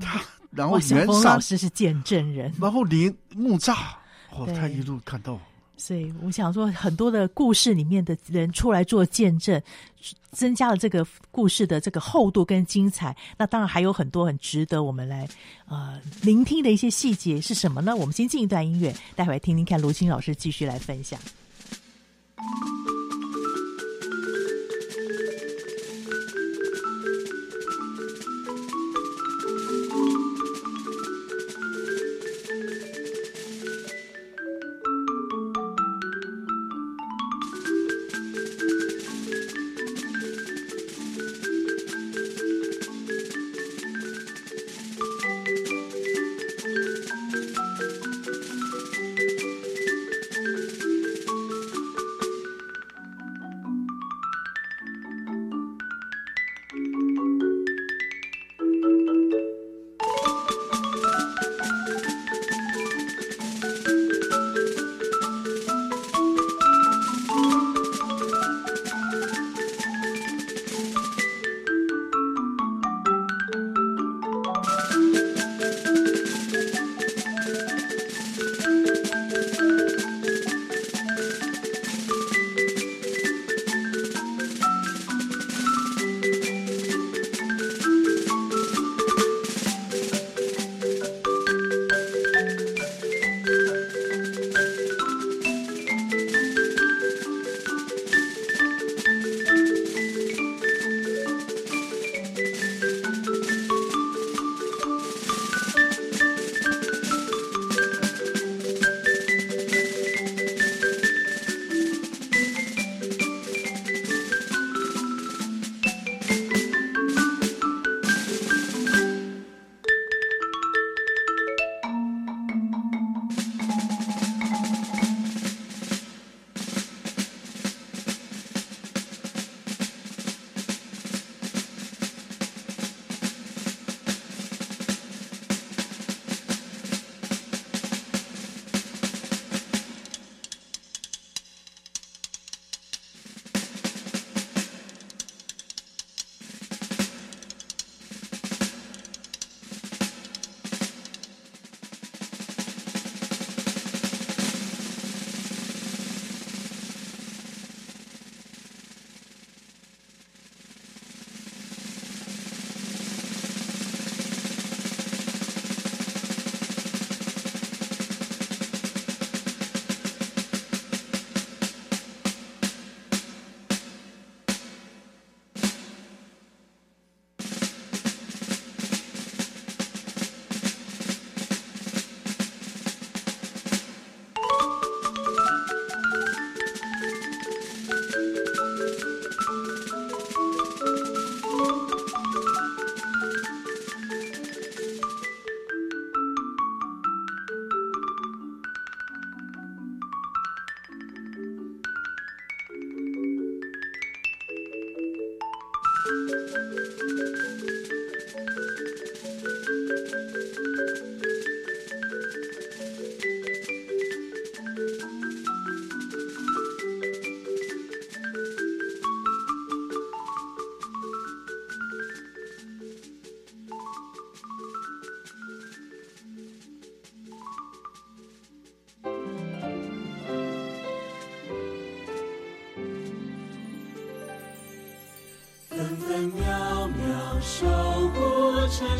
[0.00, 3.76] 他 然后袁山老师是见证人，然后林木栅，
[4.30, 5.38] 哦，他一路看到。
[5.76, 9.62] 所以我想说，很多的故事里面的人出来做见证，
[10.32, 13.16] 增加了这个故事的这个厚度跟精彩。
[13.36, 15.28] 那当然还有很多很值得我们来
[15.68, 17.94] 呃聆听的一些细节是什么呢？
[17.94, 21.20] 我们先进一段音乐，待会听听看卢青老师继续来分享。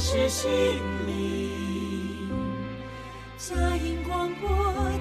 [0.08, 0.50] 护城市心
[1.06, 2.30] 灵。
[3.36, 4.48] 佳音广播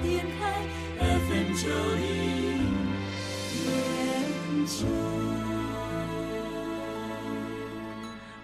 [0.02, 0.66] 电台
[0.98, 2.04] FM 九零
[3.64, 4.84] 点九。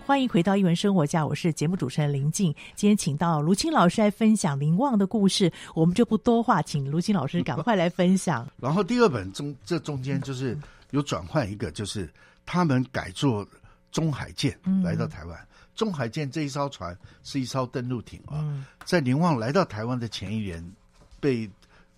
[0.07, 2.55] 欢迎回到《一文生活家》，我是节目主持人林静。
[2.75, 8.49] 今天请到卢青老师来分享林旺的故事，我们就不多话，请卢青老师赶快来分享。
[8.59, 10.59] 然后第二本中这中间就是
[10.93, 12.09] 有转换一个，就是
[12.47, 13.47] 他们改做
[13.93, 15.39] 中海舰来到台湾。
[15.39, 20.73] 嗯、中海舰这一艘船是一艘登陆艇啊，嗯、在林旺来到台湾的前一年
[21.21, 21.51] 被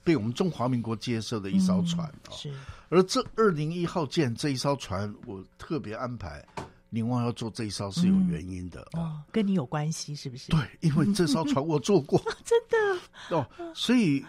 [0.02, 2.30] 被我们中华民国接收的一艘船啊。
[2.30, 2.52] 是，
[2.88, 6.44] 而这二零一号舰这一艘船，我特别安排。
[6.90, 10.50] 林旺要做这一艘是有原因的、嗯、哦，跟你有关系是不是？
[10.52, 14.24] 对，因为这艘船我坐过， 真的哦，所以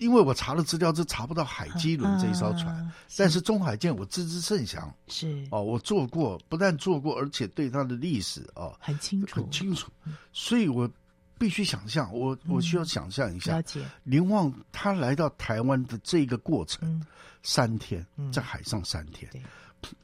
[0.00, 5.46] 因为我查了资料，是查不到海基轮这一艘船，啊、但是中海舰我知之甚详，是。
[5.52, 9.92] 哦，我做过，不但做过，而且对它的历史哦很清楚，很清楚，
[10.32, 10.90] 所以我
[11.38, 13.84] 必须想象，我我需要想象一下，嗯、了解。
[14.02, 17.06] 林旺他来到台湾的这个过程，嗯、
[17.42, 19.30] 三天在海上三天。
[19.34, 19.42] 嗯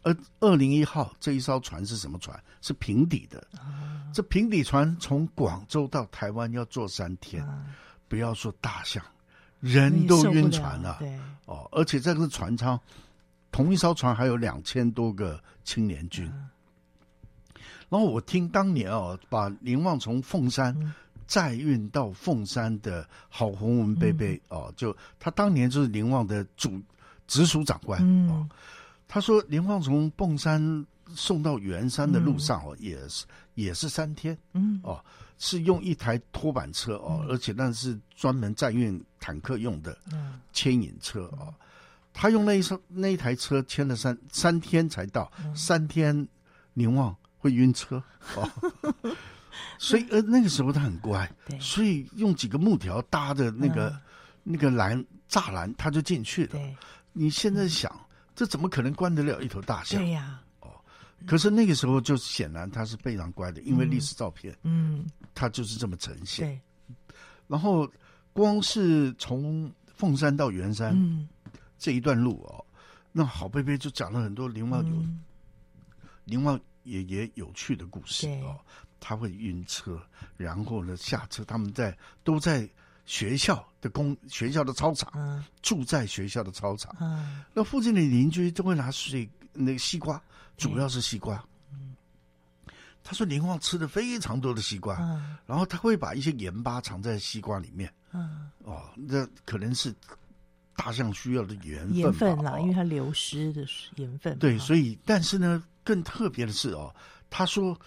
[0.00, 2.42] 而二零一号这一艘船是什么船？
[2.62, 3.46] 是平底的。
[3.58, 7.66] 啊、这平底船从广州到台湾要坐三天，啊、
[8.08, 9.04] 不要说大象，
[9.66, 10.96] 人都晕船了。
[10.98, 12.78] 对哦，而且在这个船舱，
[13.50, 16.26] 同一艘船还有两千多个青年军。
[16.28, 16.50] 啊、
[17.88, 20.94] 然后我听当年哦，把林旺从凤山
[21.26, 26.80] 载运到凤山的郝洪文伯伯、嗯、哦，就他当年就是林旺的主
[27.26, 28.48] 直属长官、嗯、哦。
[29.08, 35.00] 他说：“林旺从凤山送到圆山的路上哦，也是也是三天，嗯哦，
[35.38, 39.96] 是用一台拖板车哦，而且那是专门载运坦克用的
[40.52, 41.52] 牵引车哦。
[42.12, 46.26] 他用那一艘那一台车牵了三三天才到，三天
[46.74, 48.02] 凝望会晕车
[48.34, 48.50] 哦，
[49.78, 51.30] 所以呃那个时候他很乖，
[51.60, 53.94] 所以用几个木条搭的那个
[54.42, 56.60] 那个栏栅栏，他就进去了。
[57.12, 57.94] 你现在想。”
[58.36, 59.98] 这怎么可能关得了一头大象？
[59.98, 60.45] 对呀，哦，
[61.24, 66.48] 可是那个时候就显然他是非常乖的，因为历史照片，嗯，他就是这么呈现。
[66.48, 67.14] 对，
[67.46, 67.88] 然后
[68.32, 71.28] 光是从凤山到圆山，嗯，
[71.78, 72.64] 这一段路哦，
[73.12, 75.02] 那郝贝贝就讲了很多林旺有
[76.24, 78.58] 林旺爷爷有趣的故事哦，
[79.00, 80.00] 他会晕车，
[80.36, 82.68] 然后呢下车，他们在都在。
[83.08, 86.92] 学校的公学校的操场，嗯、住在学校的操场。
[86.98, 90.20] 嗯、那附近的邻居都会拿水那个西瓜，
[90.56, 91.42] 主要是西瓜。
[91.72, 91.94] 嗯、
[93.02, 97.92] 他说林旺吃的非常多的西瓜，嗯、然后他会把一些盐巴藏在西瓜里面。
[98.12, 99.94] 嗯、哦，那可能是
[100.74, 101.92] 大象需要的盐。
[101.94, 104.38] 盐分啦，因为它流失的盐分。
[104.38, 106.94] 对，所以但是呢，更特别的是哦，
[107.28, 107.78] 他说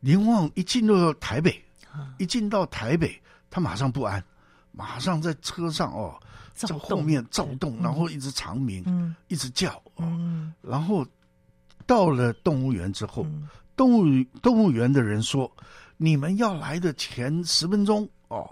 [0.00, 1.62] 林旺一进入到台北，
[1.94, 3.20] 嗯、一进到台北，
[3.50, 4.22] 他马上不安。
[4.70, 6.16] 马上在车上哦，
[6.54, 10.52] 在后面躁动，然后一直长鸣，一直叫哦。
[10.62, 11.04] 然后
[11.88, 13.24] 到了动物园之后，
[13.74, 15.50] 动物动物园的人说
[15.96, 18.46] ：“你们要来的前十分钟哦，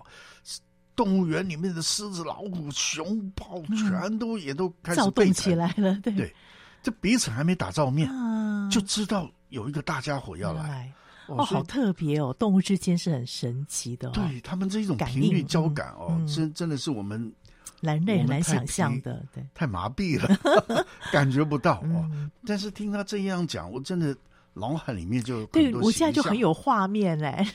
[0.97, 6.35] 动物园里面的狮子、老虎、熊豹全都也都开始躁动起来了。”对，
[6.83, 8.11] 这彼此还没打照面，
[8.71, 10.91] 就知道有一个大家伙要来。
[11.27, 12.33] 哦，好特别哦！
[12.39, 17.31] 动物之间是很神奇的，对他们这一种频率交感哦，真真的是我们
[17.87, 22.11] 人类很难想象的，对，太麻痹了， 感觉不到哦。
[22.45, 24.15] 但是听他这样讲，我真的
[24.53, 27.47] 脑海里面就对我现在就很有画面嘞。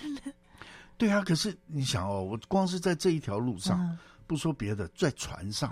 [0.97, 5.71] 对啊，可是你想哦，我光是在这一条路上，不说别的，在船上，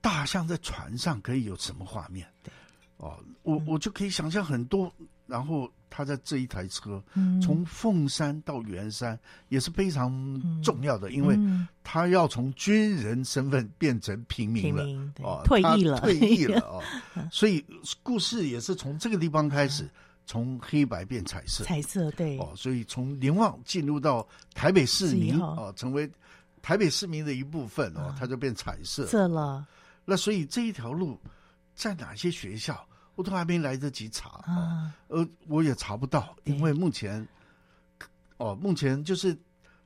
[0.00, 2.26] 大象在船上可以有什么画面？
[2.42, 2.52] 对
[2.96, 4.92] 哦，我我就可以想象很多，
[5.26, 5.70] 然后。
[5.94, 7.02] 他在这一台车，
[7.42, 9.18] 从凤山到圆山
[9.50, 10.10] 也是非常
[10.62, 11.38] 重要的，因为
[11.84, 14.82] 他要从军人身份变成平民了，
[15.22, 16.82] 哦，退役了，退役了哦，
[17.30, 17.62] 所以
[18.02, 19.86] 故事也是从这个地方开始，
[20.24, 26.10] 从黑白变彩色，彩色对，哦，所以从林旺进入到台北市民哦，成为
[26.62, 29.06] 台北市民的一部分哦，他就变彩色。
[29.06, 29.66] 色了。
[30.06, 31.20] 那所以这一条路
[31.74, 32.82] 在哪些学校？
[33.22, 37.24] 我都还没来得及查啊，呃，我也查不到，因为目前，
[38.36, 39.38] 哦，目前就是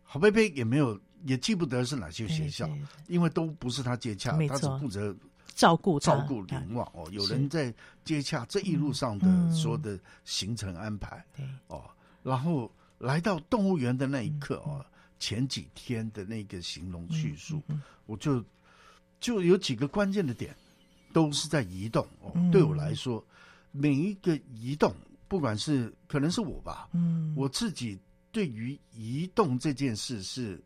[0.03, 2.67] 郝贝贝也没有，也记不得是哪些学校，
[3.09, 5.15] 因为都不是他接洽，他只负责
[5.55, 7.73] 照顾照顾林旺哦，有人在
[8.07, 11.23] 接洽这一路上的所有的行程安排，
[11.67, 11.85] 哦，
[12.23, 14.83] 然后来到动物园的那一刻哦，
[15.19, 17.63] 前几天的那个形容叙述，
[18.07, 18.43] 我就
[19.21, 20.57] 就有几个关键的点。
[21.17, 22.31] 都是在移动哦。
[22.53, 23.25] 对我来说，
[23.73, 24.95] 每一个移动，
[25.27, 27.99] 不管是可能是我吧，嗯，我自己
[28.31, 30.63] 对于移动这件事是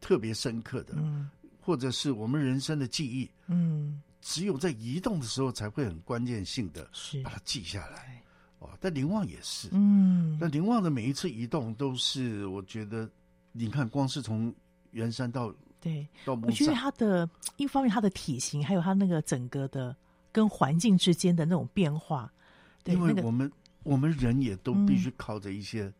[0.00, 1.30] 特别深刻的，嗯，
[1.60, 7.22] 或者是我们人生的记忆，嗯，只有在移动的时候才会很关键性的是。
[7.22, 8.20] 把它记下来。
[8.58, 13.08] 哦，但林旺也是，嗯，那林旺的每一次移动都是，我觉得，
[13.52, 14.52] 你看，光是从
[14.90, 17.28] 圆山到对，我觉得他的
[17.58, 19.94] 一方面，他的体型，还有他那个整个的
[20.30, 22.32] 跟环境之间的那种变化，
[22.84, 23.50] 对，因为那个我们
[23.82, 25.92] 我们人也都必须靠着一些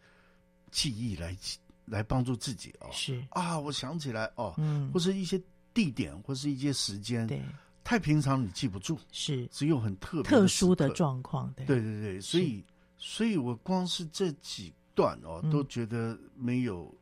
[0.70, 1.36] 记忆来、嗯、
[1.84, 2.88] 来帮助自己哦。
[2.92, 3.20] 是。
[3.30, 5.42] 啊，我想起来哦，嗯，或是一些
[5.74, 7.42] 地点，或是一些时间，对。
[7.84, 9.44] 太平常你记不住，是。
[9.48, 11.66] 只有很特别特殊的状况，对。
[11.66, 12.64] 对对对，所以
[12.96, 16.94] 所以我光是这几段哦，嗯、都觉得没有，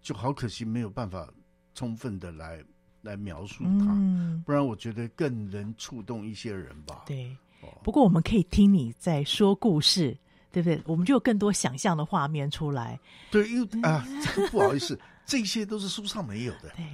[0.00, 1.28] 就好可惜，没有办法
[1.74, 2.62] 充分的来
[3.00, 7.04] 来描述它，嗯、不然我觉得更能触动一些人吧。
[7.06, 10.16] 对，哦、不过我们可以听你在说故事，
[10.50, 10.80] 对不对？
[10.86, 12.98] 我们就有更多想象的画面出来。
[13.30, 14.06] 对，因为啊，
[14.50, 16.70] 不好意思， 这些都是书上没有的。
[16.76, 16.84] 对。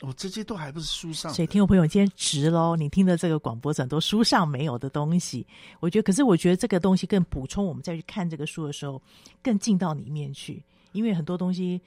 [0.00, 2.74] 哦，这些都还不是书上，所以听众朋友，今天值喽！
[2.74, 5.46] 你听的这个广播，很多书上没有的东西，
[5.78, 9.00] 我觉得，可是我觉得这个东西更补充，我们再去看这个书的时候，
[9.40, 10.60] 更进到里面去，
[10.90, 11.80] 因为很多东西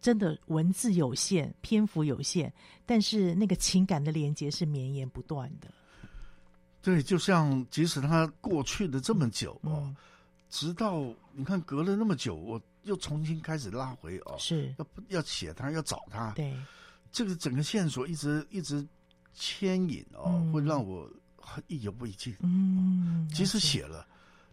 [0.00, 2.52] 真的文字有限，篇幅有限，
[2.86, 5.68] 但是那个情感的连接是绵延不断的。
[6.80, 9.96] 对，就像即使他过去的这么久哦，嗯、
[10.48, 16.56] 直到你看隔了那么久，我又重新开始拉回哦，是要要写他，要找他，对。
[17.10, 18.86] 这个整个线索一直一直
[19.32, 21.10] 牵引哦，嗯、会让我
[21.66, 22.36] 意犹未尽。
[22.40, 24.06] 嗯，即使写了，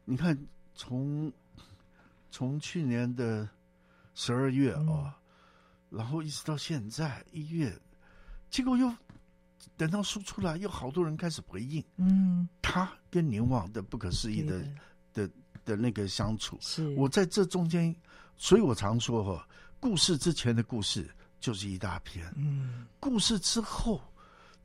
[0.05, 0.37] 你看
[0.73, 1.31] 从
[2.31, 3.47] 从去年的
[4.13, 5.13] 十二月哦，嗯、
[5.89, 7.71] 然后一直到现在一月，
[8.49, 8.91] 结果又
[9.77, 11.83] 等到书出来，又好多人开始回应。
[11.97, 14.59] 嗯，他跟宁王的不可思议的
[15.13, 15.29] 的的，
[15.65, 17.95] 的那个相处，是我在这中间，
[18.35, 19.47] 所以我常说哈、哦，
[19.79, 21.09] 故事之前的故事。
[21.41, 24.01] 就是一大篇，嗯，故事之后，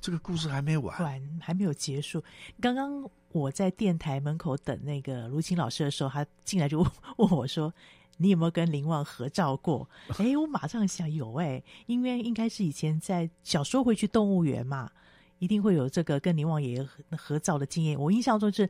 [0.01, 2.25] 这个故事还没完，完还没有结束。
[2.59, 6.81] 刚刚我在电台门口等那个卢琴老师的时候，他进来就
[7.19, 7.75] 问我说
[8.21, 14.91] ：“你有没有跟林旺合照过？”哎，我马上想有哎、欸，因为应该是以前在小时候会去动物园嘛，
[15.39, 17.99] 一定会有这个跟林旺爷爷合照的经验。
[17.99, 18.69] 我印象中是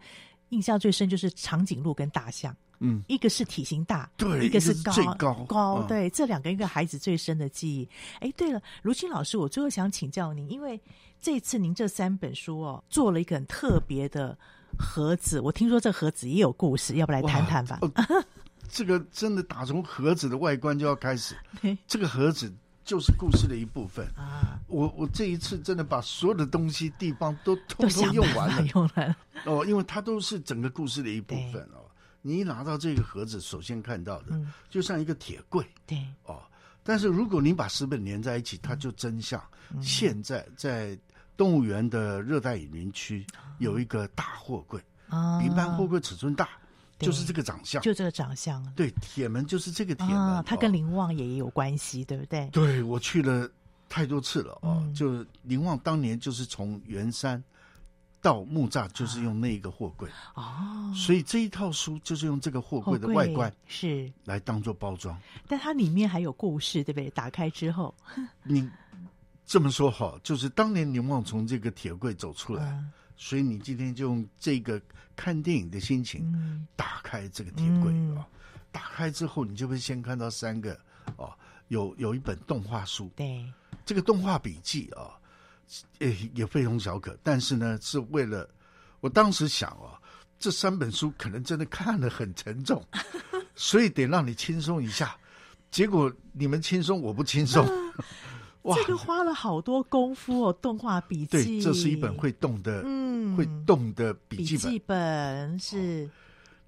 [0.50, 2.56] 印象最深就是长颈鹿跟大象。
[2.82, 7.86] 嗯，一个是体型大，对，一个是高最高高，嗯、对，这两个一个孩子最深的记忆。
[8.20, 10.80] 哎，对了，卢青老师，我最后想请教您，因为
[11.20, 14.34] 这次您这三本书哦，做了一个很特别的
[14.78, 17.78] 盒子，我听说这盒子也有故事，要不来谈谈吧？
[17.82, 18.24] 哦、
[18.70, 21.36] 这个真的打从盒子的外观就要开始，
[21.86, 22.52] 这个盒子
[22.84, 24.06] 就是故事的一部分。
[24.16, 24.58] 啊。
[24.68, 29.16] 我我这一次真的把所有的东西地方都通通用完了，用完了。
[29.44, 31.84] 哦，因为它都是整个故事的一部分哦。
[32.22, 35.98] 你一拿到这个盒子，首先看到的，嗯、就像一个铁柜，对。
[36.24, 36.40] 哦。
[36.82, 39.42] 但是如果你把石本连在一起，它就真像。
[39.74, 40.98] 嗯、现在在
[41.36, 43.26] 动物园的热带雨林区
[43.58, 46.50] 有一个大货柜，啊、比一般货柜尺寸大，对
[47.06, 48.64] 就是这个长相，就这个长相。
[48.74, 52.48] 对，铁门就是这个铁门，啊、它跟林旺也有关系，对不对？
[52.52, 53.50] 对，我去了
[53.88, 54.78] 太多次了啊。
[54.82, 57.42] 嗯、就林旺当年就是从圆山。
[58.22, 67.08] 到木栅就是用那一个货柜哦，所以这一套书就是用这个货柜的外观是来当做包装，但它里面还有故事，对不对？
[67.08, 67.94] 打开之后，
[68.44, 68.68] 你
[69.46, 72.92] 这么说好，就是当年林旺从这个铁柜走出来，嗯、
[73.22, 74.80] 所以你今天就用这个
[75.14, 78.24] 看电影的心情打开这个铁柜啊，嗯、
[78.72, 80.72] 打开之后你就会先看到三个
[81.16, 81.30] 哦，
[81.68, 83.44] 有有一本动画书，对，
[83.84, 85.20] 这个动画笔记啊。
[85.98, 88.48] 诶，也非同小可，但是呢，是为了
[89.00, 89.92] 我当时想哦，
[90.38, 92.82] 这三本书可能真的看得很沉重，
[93.54, 95.14] 所以得让你轻松一下。
[95.70, 97.64] 结果你们轻松，我不轻松。
[98.62, 101.26] 哇，这个花了好多功夫哦，动画笔记。
[101.26, 104.66] 对，这是一本会动的，嗯，会动的笔记本。
[104.66, 106.04] 笔记本是。
[106.06, 106.10] 哦，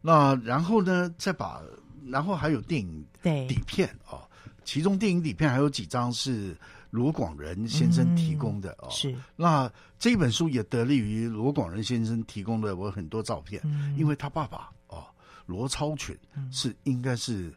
[0.00, 1.62] 那然后呢，再把，
[2.06, 4.22] 然后还有电影底片哦，
[4.64, 6.56] 其中电影底片还有几张是。
[6.92, 15.02] 罗广仁先生提供的哦，是那这一本书也得力于罗广仁先生提供的我很多照片，嗯，因为他爸爸哦，
[15.46, 16.14] 罗超群
[16.50, 17.50] 是应该是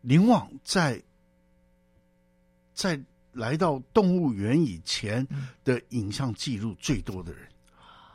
[0.00, 1.00] 林旺在
[2.78, 3.00] 在
[3.32, 5.26] 来到动物园以前
[5.64, 7.48] 的影像记录最多的人。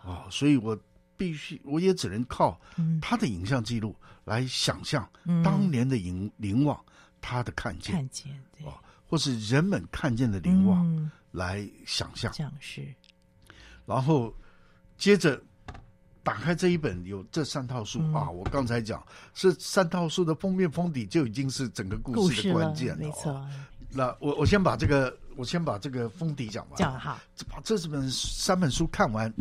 [0.06, 0.78] 哦，所以我
[1.18, 2.58] 必须我也只能靠
[3.02, 3.94] 他的影像记录
[4.24, 5.06] 来想象
[5.44, 6.82] 当年的林林旺
[7.20, 7.94] 他的看见。
[7.94, 8.66] 看见对。
[9.06, 12.88] 或是人们看见的林旺来想象，像是，
[13.86, 14.34] 然后
[14.98, 15.40] 接着
[16.24, 19.06] 打开这一本有这三套书、嗯、啊，我刚才讲
[19.36, 23.46] 是三套书的封面封底就已经是整个故事的关键了，没错。
[23.94, 27.20] 那我我先把这个我先把这个封底讲完，讲好，
[27.50, 29.34] 把这本三本书看完，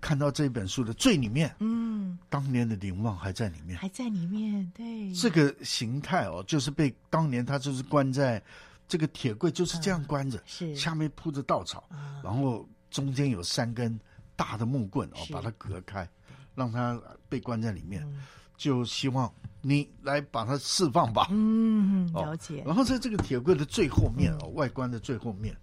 [0.00, 8.42] 看到这本书的最里面，嗯，当年的林旺还在里面，还在里面，对，这个形态哦，就是被当年他就是关在
[8.86, 10.74] 这个铁柜，就是这样关着，是。
[10.74, 11.88] 下面铺着稻草，
[12.22, 13.98] 然后中间有三根
[14.34, 16.08] 大的木棍哦，把它隔开。
[16.56, 18.22] 让它被关在里面，嗯、
[18.56, 19.32] 就希望
[19.62, 21.28] 你来把它释放吧。
[21.30, 22.60] 嗯，了解。
[22.60, 25.54] 哦、然后在这个铁柜的最后面哦，嗯、外观的最后面，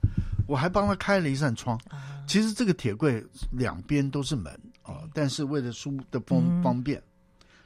[0.47, 1.77] 我还帮他开了一扇窗。
[1.89, 7.01] 啊、其实这个铁柜两边都是门啊，哦、但是为了书的方、嗯、方便，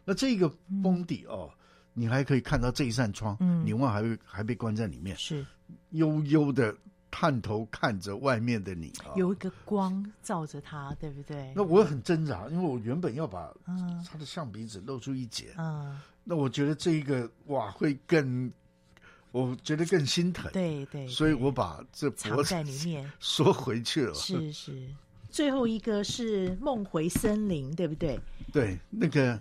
[0.05, 0.49] 那这个
[0.83, 1.49] 封底哦，
[1.93, 3.35] 你还可以看到这一扇窗。
[3.39, 5.45] 嗯，林旺还被还被关在里面，是
[5.91, 6.75] 悠悠的。
[7.09, 11.51] 探头看着外面的你，有一个光照着他，对不对？
[11.55, 18.51] 那我很挣扎，因为我原本要把他的象鼻子露出一截，嗯，那我觉得这一个哇会更，
[19.31, 24.13] 我觉得更心疼，对对，所以我把这藏在里面 缩回去了。
[24.13, 24.87] 是是，
[25.29, 28.19] 最后一个是梦回森林，对不对？
[28.51, 29.39] 对，那个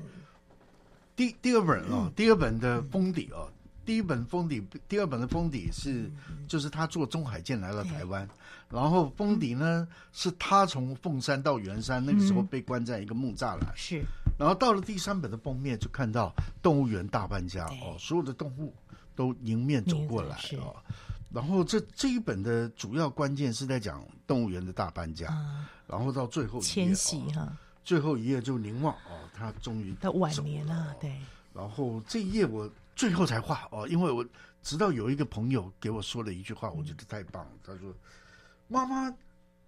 [1.15, 3.51] 第第二本啊，第二本的封底哦。
[3.87, 6.11] 第一本封底，第二本的封底是，
[6.49, 8.29] 就是他坐中海舰来了台湾，
[8.69, 14.05] 然后封底呢是他从凤山到圆山，那个时候被关在一个木栅栏，是，
[14.37, 17.65] 然后到了第三本的封面就看到动物园大搬家。
[17.81, 18.75] 哦，所有的动物
[19.15, 20.75] 都迎面走过来哦，
[21.33, 25.27] 然后这这一本的主要关键是在讲动物园的大搬家，
[25.87, 31.15] 然后到最后迁徙哈，最后一页就凝望哦，他终于他晚年了，对，
[31.55, 32.69] 然后这一页我。
[32.97, 34.27] 最后才画哦，因为我
[34.63, 37.53] 直到有一个朋友给我说了一句话，我觉得太棒了。
[37.63, 37.95] 他说
[38.67, 39.15] ：“妈妈，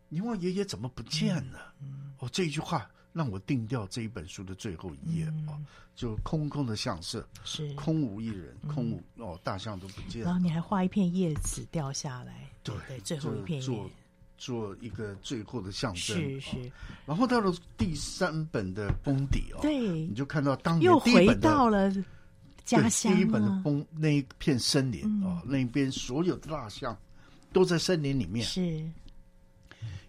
[0.09, 1.73] 你问爷爷怎么不见了？”
[2.19, 5.61] 哦，这一句话让我定掉这一本书的最后一页哦，
[5.95, 10.25] 就空空的相色，是空无一人，空无哦，大象都不见了。
[10.25, 13.91] 然后你还画一片叶子掉下来，对对，最后一片做
[14.39, 16.17] 做一个最后的象征。
[16.17, 16.73] 是是。
[17.05, 21.93] 然后到了第三本的封底哦，对，你就看到当年又回到了。
[22.69, 26.97] 对，第一本的风那一片森林哦，那边所有的蜡像
[27.53, 28.45] 都在森林里面。
[28.47, 28.87] 是，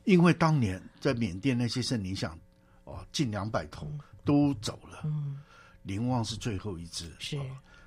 [0.04, 2.38] 因为当年在缅甸那些森林像
[2.84, 3.90] 哦，近两百头
[4.26, 5.02] 都走了。
[5.06, 5.40] 嗯，
[5.84, 7.16] 林旺是最后一只。
[7.18, 7.40] 是，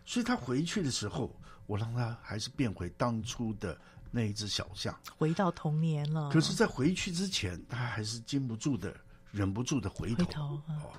[0.06, 3.78] 所以他回去的时候，我让他还是变回当初的
[4.10, 6.30] 那一只小象，回到童年了。
[6.30, 8.96] 可是，在回去之前，他还是禁不住的、
[9.30, 10.92] 忍不住的回头哦，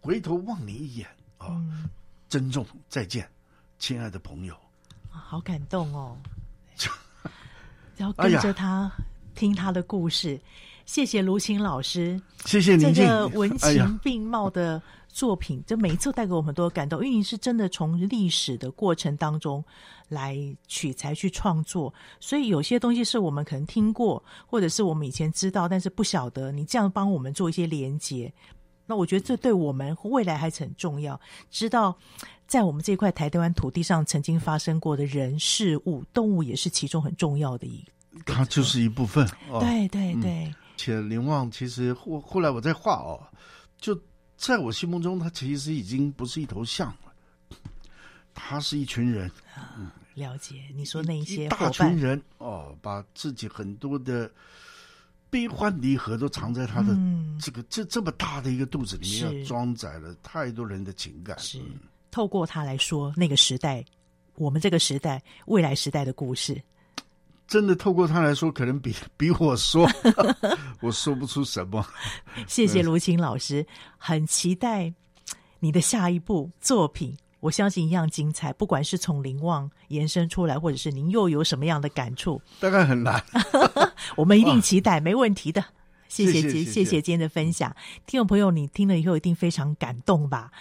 [0.00, 1.60] 回头望你一眼哦。
[2.32, 3.28] 珍重，再见，
[3.78, 4.56] 亲爱的朋友。
[5.10, 6.16] 好感动哦！
[7.94, 9.04] 然后跟着他、哎、
[9.34, 10.40] 听他的故事，
[10.86, 12.90] 谢谢卢琴老师，谢谢您。
[12.94, 19.62] 这个文情并茂的作品，这、每一次带给我们很多感动，因为你是真的从历史的过程当中
[20.08, 20.34] 来
[20.66, 26.50] 取材去创作，所以有些东西是我们可能听过，或者是我们以前知道，但是不晓得。
[26.50, 28.32] 你这样帮我们做一些连结。
[28.84, 31.18] 那我觉得这对我们未来还是很重要。
[31.50, 31.96] 知道
[32.46, 37.84] 在我们这块台湾土地上曾经发生过的人事物，动物也是其中很重要的一。
[38.26, 39.26] 它就是一部分。
[39.48, 40.44] 哦、对对对。
[40.44, 43.22] 嗯、且林旺其实后后来我在画哦，
[43.78, 43.98] 就
[44.36, 47.56] 在我心目中，它其实已经不是一头象了，
[48.34, 49.30] 它是一群人。
[49.78, 54.30] 嗯，了解你说那一些一大群人哦，把自己很多的。
[55.32, 56.88] 悲欢离合都藏在他的
[57.40, 61.38] 这个、嗯、这这么大的一个肚子里面，要装载了太多人的情感。
[61.38, 61.58] 是
[62.10, 63.82] 透过他来说那个时代，
[64.34, 66.62] 我们这个时代未来时代的故事。
[67.48, 69.88] 真的透过他来说，可能比 比我说，
[70.82, 71.82] 我说不出什么。
[72.46, 73.66] 谢谢卢琴老师，
[73.96, 74.92] 很期待
[75.60, 77.16] 你的下一部作品。
[77.42, 83.20] 我相信一样精彩，不管是从林旺延伸出来，或者是您又有什么样的感触，大概很难。
[84.14, 85.64] 我们一定期待，没问题的。
[86.06, 87.74] 谢谢，谢谢，今天的分享，
[88.06, 90.52] 听众朋友，你听了以后一定非常感动吧？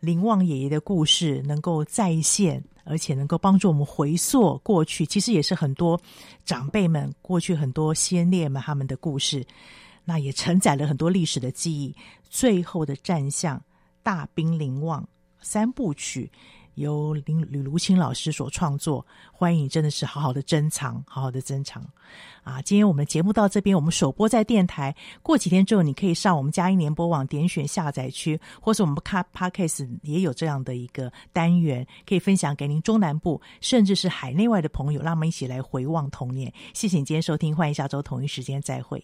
[0.00, 5.98] 林旺爷爷的故事能够再现，而且能够帮助我们回溯过去，其实也是很多
[6.44, 9.42] 长辈们过去很多先烈们他们的故事，
[10.04, 11.96] 那也承载了很多历史的记忆。
[12.28, 13.62] 最后的战象，
[14.02, 15.08] 大兵林旺。
[15.46, 16.28] 三部曲
[16.74, 21.82] 由林吕如清老师所创作，欢迎你真的是好好的珍藏，好好的珍藏
[22.42, 22.60] 啊！
[22.60, 36.52] 今天我们的节目到这边，我们首播在电台，过几天之后你可以上我们佳音联播网点选下载区，或是我们卡 Podcast 也有这样的一个单元，可以分享给您中南部甚至是海内外的朋友，让我们一起来回望童年。
[36.74, 39.02] 谢谢你今天收听，欢迎下周同一时间再会。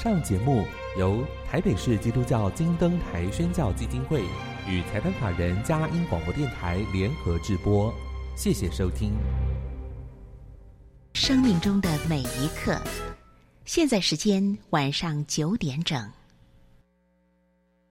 [0.00, 0.64] 上节目
[0.96, 4.22] 由台北市基督教金灯台宣教基金会
[4.68, 7.92] 与财团法人嘉音广播电台联合制播，
[8.36, 9.12] 谢谢收听。
[11.14, 12.80] 生命中的每一刻，
[13.64, 16.00] 现在时间晚上九点整。